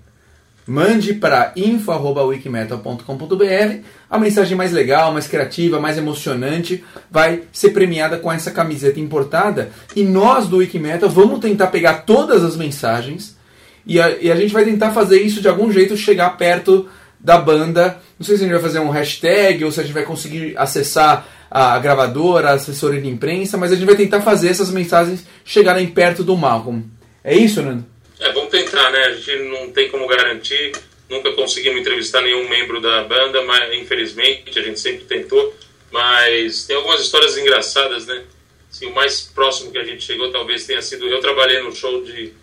[0.66, 8.32] Mande para info.wikimetal.com.br a mensagem mais legal, mais criativa, mais emocionante vai ser premiada com
[8.32, 9.70] essa camiseta importada.
[9.96, 13.38] E nós do Wikimetal vamos tentar pegar todas as mensagens
[13.86, 16.90] e a, e a gente vai tentar fazer isso de algum jeito chegar perto
[17.20, 18.00] da banda.
[18.20, 20.54] Não sei se a gente vai fazer um hashtag ou se a gente vai conseguir
[20.58, 25.26] acessar a gravadora, a assessoria de imprensa, mas a gente vai tentar fazer essas mensagens
[25.46, 26.84] chegarem perto do Malcolm.
[27.24, 27.86] É isso, Nando?
[28.20, 29.00] É, vamos tentar, né?
[29.06, 30.72] A gente não tem como garantir.
[31.10, 35.56] Nunca conseguimos entrevistar nenhum membro da banda, mas infelizmente a gente sempre tentou.
[35.92, 38.24] Mas tem algumas histórias engraçadas, né?
[38.70, 41.08] Assim, o mais próximo que a gente chegou talvez tenha sido.
[41.08, 42.34] Eu trabalhei no show de,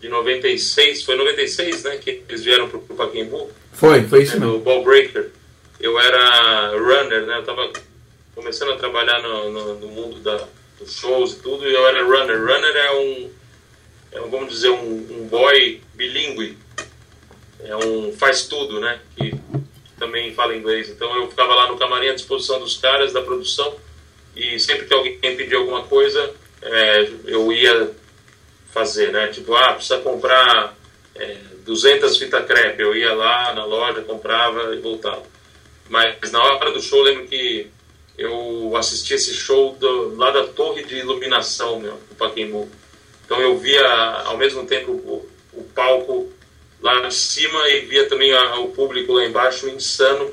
[0.00, 1.96] de 96, foi 96, né?
[1.98, 4.58] Que eles vieram pro, pro Pacaembu, Foi, foi isso né, mesmo.
[4.58, 5.30] no Ball Breaker.
[5.80, 7.38] Eu era runner, né?
[7.38, 7.72] Eu tava
[8.34, 10.48] começando a trabalhar no, no, no mundo da,
[10.78, 12.38] dos shows e tudo, e eu era runner.
[12.38, 13.30] Runner é um,
[14.12, 16.58] é um vamos dizer, um, um boy bilíngue.
[17.64, 19.00] É um faz tudo, né?
[19.16, 19.34] Que
[19.98, 20.90] também fala inglês.
[20.90, 23.76] Então eu ficava lá no camarim à disposição dos caras da produção
[24.34, 27.90] e sempre que alguém pedia alguma coisa, é, eu ia
[28.72, 29.28] fazer, né?
[29.28, 30.74] Tipo, ah, precisa comprar
[31.14, 32.82] é, 200 fita crepe.
[32.82, 35.22] Eu ia lá na loja, comprava e voltava.
[35.88, 37.68] Mas na hora do show, lembro que
[38.16, 42.68] eu assisti esse show do, lá da torre de iluminação, meu, do Pacaembu.
[43.24, 43.86] Então eu via
[44.24, 46.32] ao mesmo tempo o, o palco
[46.82, 50.30] lá de cima e via também a- o público lá embaixo insano.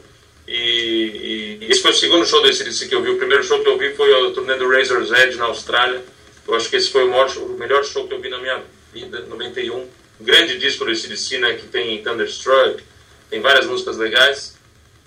[0.48, 3.10] E, e esse foi o segundo show desse DC que eu vi.
[3.12, 6.04] O primeiro show que eu vi foi o turnê do Razor's Edge na Austrália.
[6.48, 8.64] Eu acho que esse foi o, maior o melhor show que eu vi na minha
[8.92, 9.78] vida, 91.
[9.78, 9.88] Um
[10.22, 12.84] grande disco do ACDC, né, que tem Thunderstruck,
[13.30, 14.58] tem várias músicas legais.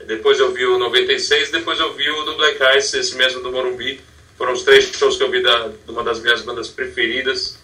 [0.07, 3.51] Depois eu vi o 96, depois eu vi o do Black Ice, esse mesmo do
[3.53, 4.01] Morumbi.
[4.39, 7.59] Foram os três shows que eu vi da, de uma das minhas bandas preferidas.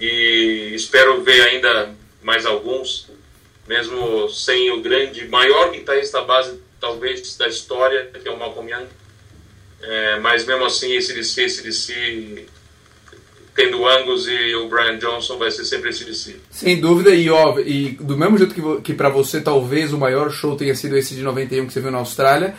[0.00, 3.08] E espero ver ainda mais alguns,
[3.66, 8.86] mesmo sem o grande, maior guitarrista base, talvez, da história, que é o Malcolm Young.
[9.82, 12.46] É, mas mesmo assim, esse DC, esse DC,
[13.54, 16.36] tendo o Angus e o Brian Johnson, vai ser sempre esse DC.
[16.50, 20.30] Sem dúvida, e, ó, e do mesmo jeito que, que para você talvez o maior
[20.30, 22.54] show tenha sido esse de 91 que você viu na Austrália,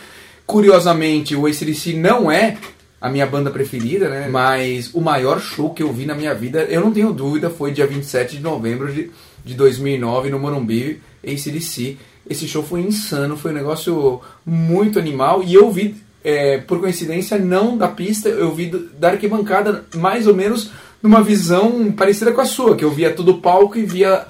[0.46, 2.56] curiosamente o ACDC não é
[3.00, 4.28] a minha banda preferida, né?
[4.28, 7.70] Mas o maior show que eu vi na minha vida, eu não tenho dúvida, foi
[7.70, 9.10] dia 27 de novembro de,
[9.46, 11.96] de 2009 no Morumbi, ACDC.
[12.28, 15.94] Esse show foi insano, foi um negócio muito animal e eu vi,
[16.24, 18.66] é, por coincidência, não da pista, eu vi
[18.98, 20.70] da arquibancada mais ou menos
[21.00, 24.26] numa visão parecida com a sua, que eu via todo o palco e via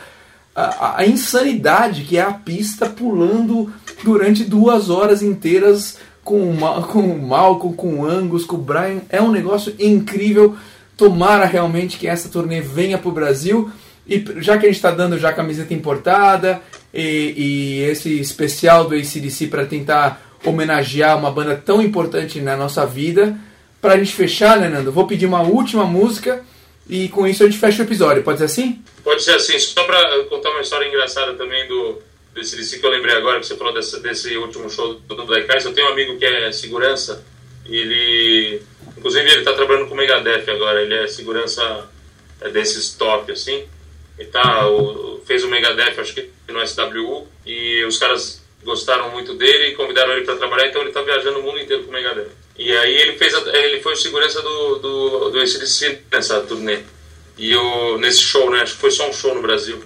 [0.55, 3.73] a, a- insanidade que é a pista pulando
[4.05, 9.01] durante duas horas inteiras com o, com o Malcolm, com o Angus, com o Brian.
[9.09, 10.55] É um negócio incrível.
[10.99, 13.71] Tomara realmente que essa turnê venha para o Brasil.
[14.09, 16.63] E já que a gente está dando já camiseta importada
[16.95, 22.87] e, e esse especial do ACDC para tentar homenagear uma banda tão importante na nossa
[22.87, 23.37] vida,
[23.81, 24.93] para a gente fechar, né, Nando?
[24.93, 26.45] Vou pedir uma última música
[26.89, 28.23] e com isso a gente fecha o episódio.
[28.23, 28.83] Pode ser assim?
[29.03, 31.99] Pode ser assim, só para contar uma história engraçada também do
[32.37, 35.51] desse DC que eu lembrei agora, que você falou desse, último show do, do Black
[35.51, 35.65] Eyes.
[35.65, 37.25] Eu tenho um amigo que é segurança,
[37.65, 38.63] ele.
[38.97, 41.89] Inclusive, ele está trabalhando com o Megadeth agora, ele é segurança
[42.41, 43.65] é, desses top, assim.
[44.33, 49.69] Tá, o, fez o Megadeth, acho que no SWU, e os caras gostaram muito dele
[49.69, 52.29] e convidaram ele para trabalhar, então ele está viajando o mundo inteiro com o Megadeth.
[52.59, 56.81] E aí ele fez a- ele foi o segurança do, do, do ACDC nessa turnê.
[57.37, 58.63] E eu, nesse show, né?
[58.63, 59.83] Acho que foi só um show no Brasil.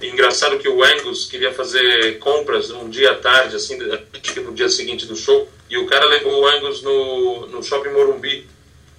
[0.00, 4.40] E engraçado que o Angus queria fazer compras um dia à tarde, assim, acho que
[4.40, 5.46] no dia seguinte do show.
[5.68, 8.46] E o cara levou o Angus no, no shopping Morumbi.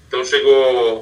[0.08, 1.02] Então chegou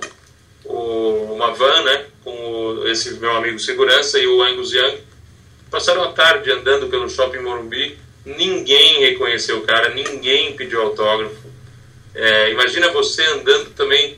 [0.63, 4.97] o- uma van, né, com o- esse meu amigo segurança e o Angus Young.
[5.69, 7.97] Passaram a tarde andando pelo shopping Morumbi.
[8.25, 11.35] Ninguém reconheceu o cara, ninguém pediu autógrafo.
[12.15, 14.17] É, imagina você andando também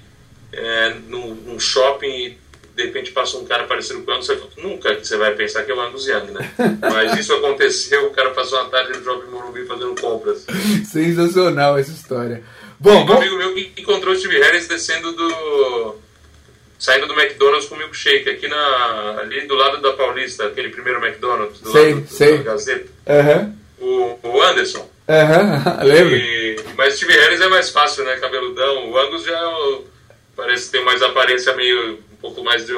[0.51, 2.37] é, num, num shopping e
[2.75, 4.29] de repente passa um cara parecido com o Angus.
[4.57, 6.51] Nunca que você vai pensar que é o Angus Young, né?
[6.81, 10.45] Mas isso aconteceu, o cara passou uma tarde no shopping Morumbi fazendo compras.
[10.91, 12.43] Sensacional essa história.
[12.79, 15.95] Bom, um bom amigo meu que encontrou o Steve Harris descendo do.
[16.79, 21.59] Saindo do McDonald's com milkshake, aqui na, ali do lado da Paulista, aquele primeiro McDonald's,
[21.61, 22.37] do Sei, lado do, sei.
[22.37, 22.89] da Gazeta.
[23.07, 23.55] Aham.
[23.79, 24.89] O, o Anderson.
[25.07, 26.15] Aham, lembro.
[26.15, 28.17] E- mas Steve Harris é mais fácil, né?
[28.17, 28.89] Cabeludão.
[28.91, 29.79] O Angus já
[30.35, 31.93] parece ter mais aparência meio.
[32.11, 32.73] um pouco mais de.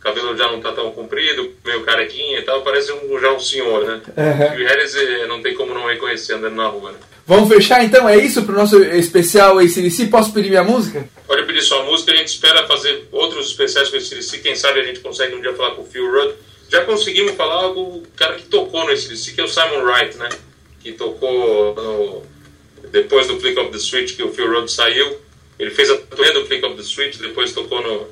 [0.00, 3.84] Cabelo já não tá tão comprido, meio carequinha e tal, parece um, já um senhor,
[3.86, 4.00] né?
[4.18, 4.46] Aham.
[4.48, 6.98] Steve Harris eh, não tem como não reconhecer andando na rua, né?
[7.26, 8.08] Vamos fechar então?
[8.08, 10.06] É isso pro nosso especial ACDC?
[10.06, 11.08] Posso pedir minha música?
[11.26, 14.38] Pode pedir sua música, a gente espera fazer outros especiais com esse DC.
[14.38, 16.34] Quem sabe a gente consegue um dia falar com o Phil Rudd.
[16.70, 20.16] Já conseguimos falar com o cara que tocou no ACDC, que é o Simon Wright,
[20.16, 20.28] né?
[20.80, 22.22] Que tocou no-
[22.90, 25.16] depois do Flick of the Switch, que o Phil Rudd saiu.
[25.58, 28.06] Ele fez a turnê do Flick of the Switch, depois tocou no,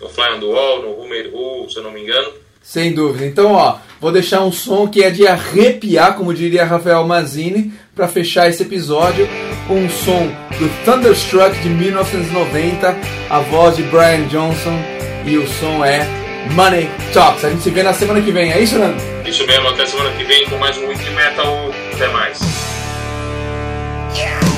[0.00, 2.32] no Fly on the Wall, no Who Made Who, se eu não me engano.
[2.62, 3.26] Sem dúvida.
[3.26, 8.08] Então, ó, vou deixar um som que é de arrepiar, como diria Rafael Mazini, para
[8.08, 9.28] fechar esse episódio,
[9.66, 10.26] com um som
[10.58, 12.96] do Thunderstruck de 1990,
[13.28, 14.78] a voz de Brian Johnson
[15.26, 16.06] e o som é
[16.52, 17.44] Money Talks.
[17.44, 18.96] A gente se vê na semana que vem, é isso, Nando?
[19.26, 21.70] Isso mesmo, até semana que vem com mais um Wiki Metal.
[21.94, 22.38] Até mais.
[24.14, 24.51] Tailored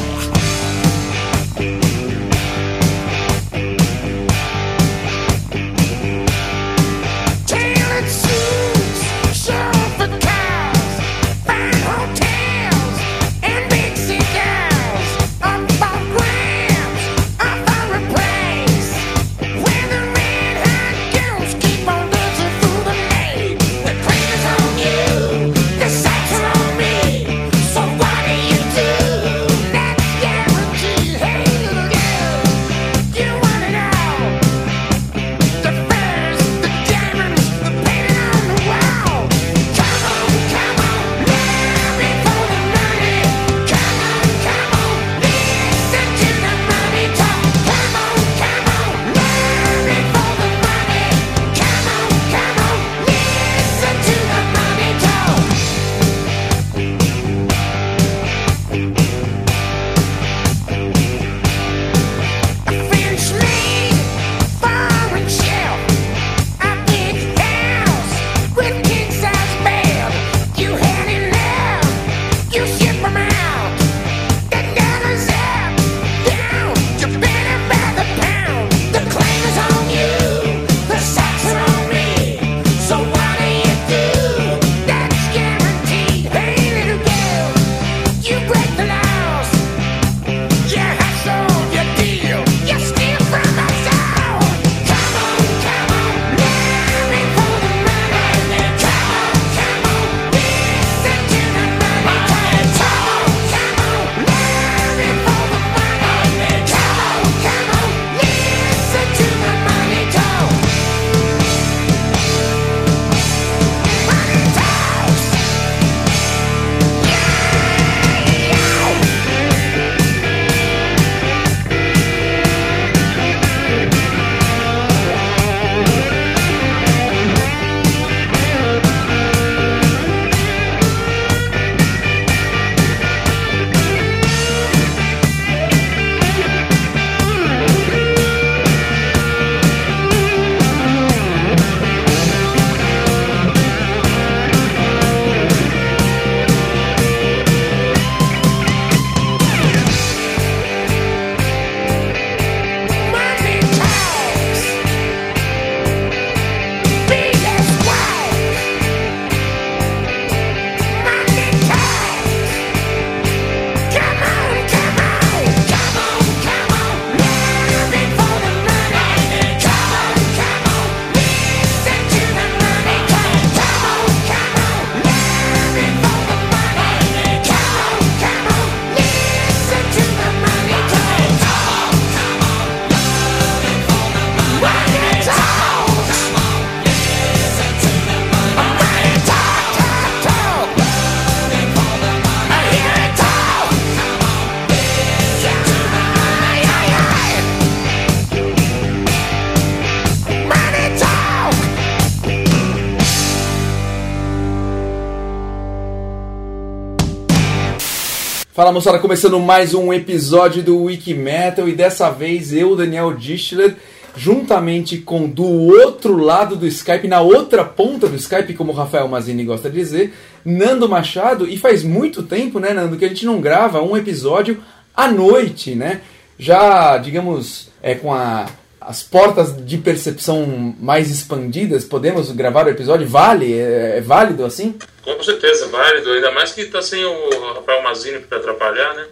[208.64, 213.76] Fala moçada, começando mais um episódio do Wiki Metal e dessa vez eu, Daniel Dischler,
[214.16, 219.06] juntamente com do outro lado do Skype, na outra ponta do Skype, como o Rafael
[219.06, 223.26] Mazini gosta de dizer, Nando Machado, e faz muito tempo, né, Nando, que a gente
[223.26, 224.56] não grava um episódio
[224.96, 226.00] à noite, né?
[226.38, 228.46] Já, digamos, é, com a,
[228.86, 233.08] as portas de percepção mais expandidas, podemos gravar o episódio?
[233.08, 233.58] Vale?
[233.58, 234.78] É, é válido assim?
[235.02, 236.10] Com certeza, válido.
[236.10, 239.06] Ainda mais que tá sem o Rafael Mazini para atrapalhar, né?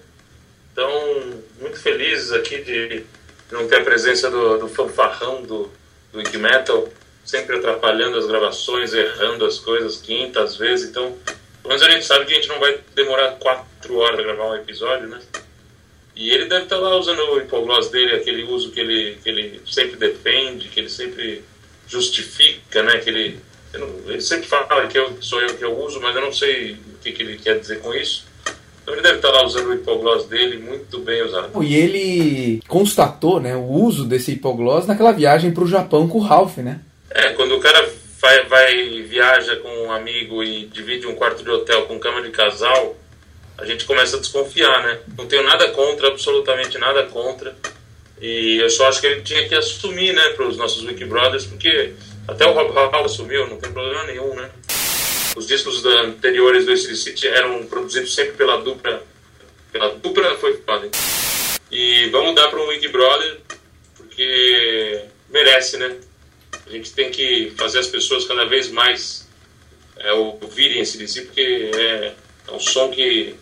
[0.72, 0.90] Então,
[1.60, 3.04] muito felizes aqui de
[3.50, 5.70] não ter a presença do, do fanfarrão do,
[6.12, 6.88] do Metal,
[7.24, 10.90] sempre atrapalhando as gravações, errando as coisas quintas vezes.
[10.90, 11.16] Então,
[11.62, 14.50] pelo menos a gente sabe que a gente não vai demorar quatro horas para gravar
[14.50, 15.20] um episódio, né?
[16.22, 19.60] E ele deve estar lá usando o hipogloss dele, aquele uso que ele, que ele
[19.66, 21.42] sempre defende, que ele sempre
[21.88, 22.98] justifica, né?
[22.98, 23.38] Que ele,
[23.74, 26.72] não- ele sempre fala que eu, sou eu que eu uso, mas eu não sei
[26.74, 28.24] o que, que ele quer dizer com isso.
[28.82, 31.62] Então ele deve estar lá usando o hipogloss dele, muito bem usado.
[31.62, 36.22] E ele constatou né, o uso desse hipogloss naquela viagem para o Japão com o
[36.22, 36.80] Ralph, né?
[37.10, 37.88] É, quando o cara
[38.20, 42.30] vai, vai viaja com um amigo e divide um quarto de hotel com cama de
[42.30, 42.96] casal,
[43.58, 45.00] a gente começa a desconfiar, né?
[45.16, 47.56] Não tenho nada contra, absolutamente nada contra.
[48.20, 51.44] E eu só acho que ele tinha que assumir, né, para os nossos Wiki Brothers,
[51.44, 51.92] porque
[52.28, 54.48] até o Rob Hall assumiu, não tem problema nenhum, né?
[55.34, 59.02] Os discos anteriores do ACDC eram produzidos sempre pela dupla.
[59.72, 60.88] Pela dupla foi foda.
[61.70, 63.40] E vamos dar para um Wiki Brother,
[63.96, 65.96] porque merece, né?
[66.66, 69.28] A gente tem que fazer as pessoas cada vez mais
[69.96, 72.12] é, ouvirem esse DC, porque é,
[72.48, 73.34] é um som que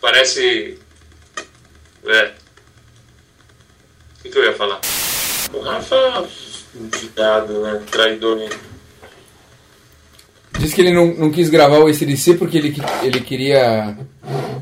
[0.00, 0.78] parece.
[2.06, 2.32] É.
[4.18, 4.80] O que, que eu ia falar?
[5.52, 6.28] O Rafa,
[6.98, 7.82] cuidado, né?
[7.90, 8.48] Traidor.
[10.58, 13.96] Diz que ele não, não quis gravar o ACDC porque ele, ele queria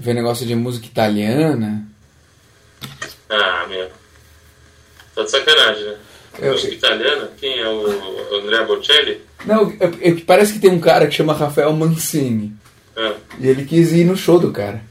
[0.00, 1.84] ver negócio de música italiana.
[3.28, 3.90] Ah, meu.
[5.14, 5.96] Tá de sacanagem, né?
[6.40, 7.30] Eu- Música italiana?
[7.36, 9.20] Quem é o Andrea Bocelli?
[9.44, 12.54] Não, é- é que parece que tem um cara que chama Rafael Mancini.
[13.00, 14.82] Ah, E ele quis ir no show do cara.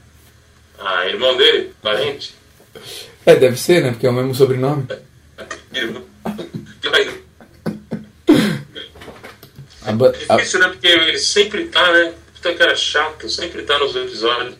[0.80, 1.72] ah, irmão dele?
[1.82, 2.34] Parente?
[3.26, 3.92] É, deve ser, né?
[3.92, 4.86] Porque é o mesmo sobrenome.
[5.74, 6.04] Irmão.
[9.86, 10.68] A ba- a- Difícil, né?
[10.70, 12.14] Porque ele sempre tá, né?
[12.36, 14.56] Puta cara chato, sempre tá nos episódios.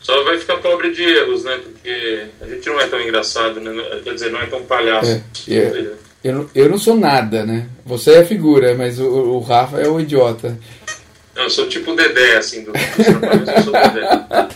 [0.00, 1.58] Só vai ficar pobre de erros, né?
[1.64, 4.00] Porque a gente não é tão engraçado, né?
[4.04, 5.10] Quer dizer, não é tão palhaço.
[5.48, 5.92] É, é.
[6.22, 7.68] eu, não- eu não sou nada, né?
[7.84, 10.56] Você é a figura, mas o, o Rafa é o idiota.
[11.36, 14.48] Não, eu sou tipo o Dedé, assim, do dos Trapalhões, eu sou o Dedé.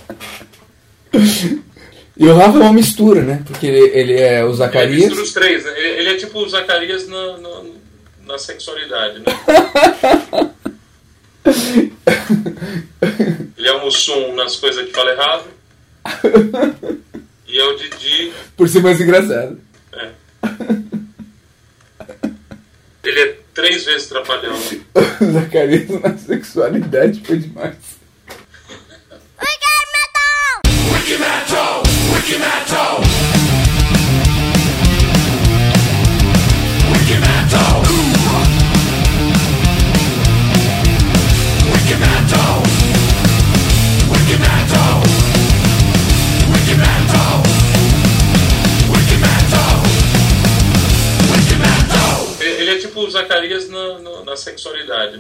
[2.17, 3.43] E o Rafa é uma mistura, né?
[3.47, 4.99] Porque ele, ele é o Ele Zacarias.
[5.05, 5.73] mistura os três, né?
[5.77, 7.63] Ele, ele é tipo o Zacarias na, na,
[8.27, 9.25] na sexualidade, né?
[13.57, 15.45] Ele é o Mussum nas coisas que fala errado.
[17.47, 19.59] E é o Didi Por ser mais engraçado.
[19.93, 20.09] É.
[23.05, 24.57] Ele é três vezes trapalhão.
[25.21, 27.75] O Zacarias na sexualidade foi demais.
[30.95, 31.83] Wiki Metal!
[32.15, 32.97] Wiki Metal!
[32.97, 33.10] Wiki
[53.21, 55.19] Zacarias na, na, na sexualidade.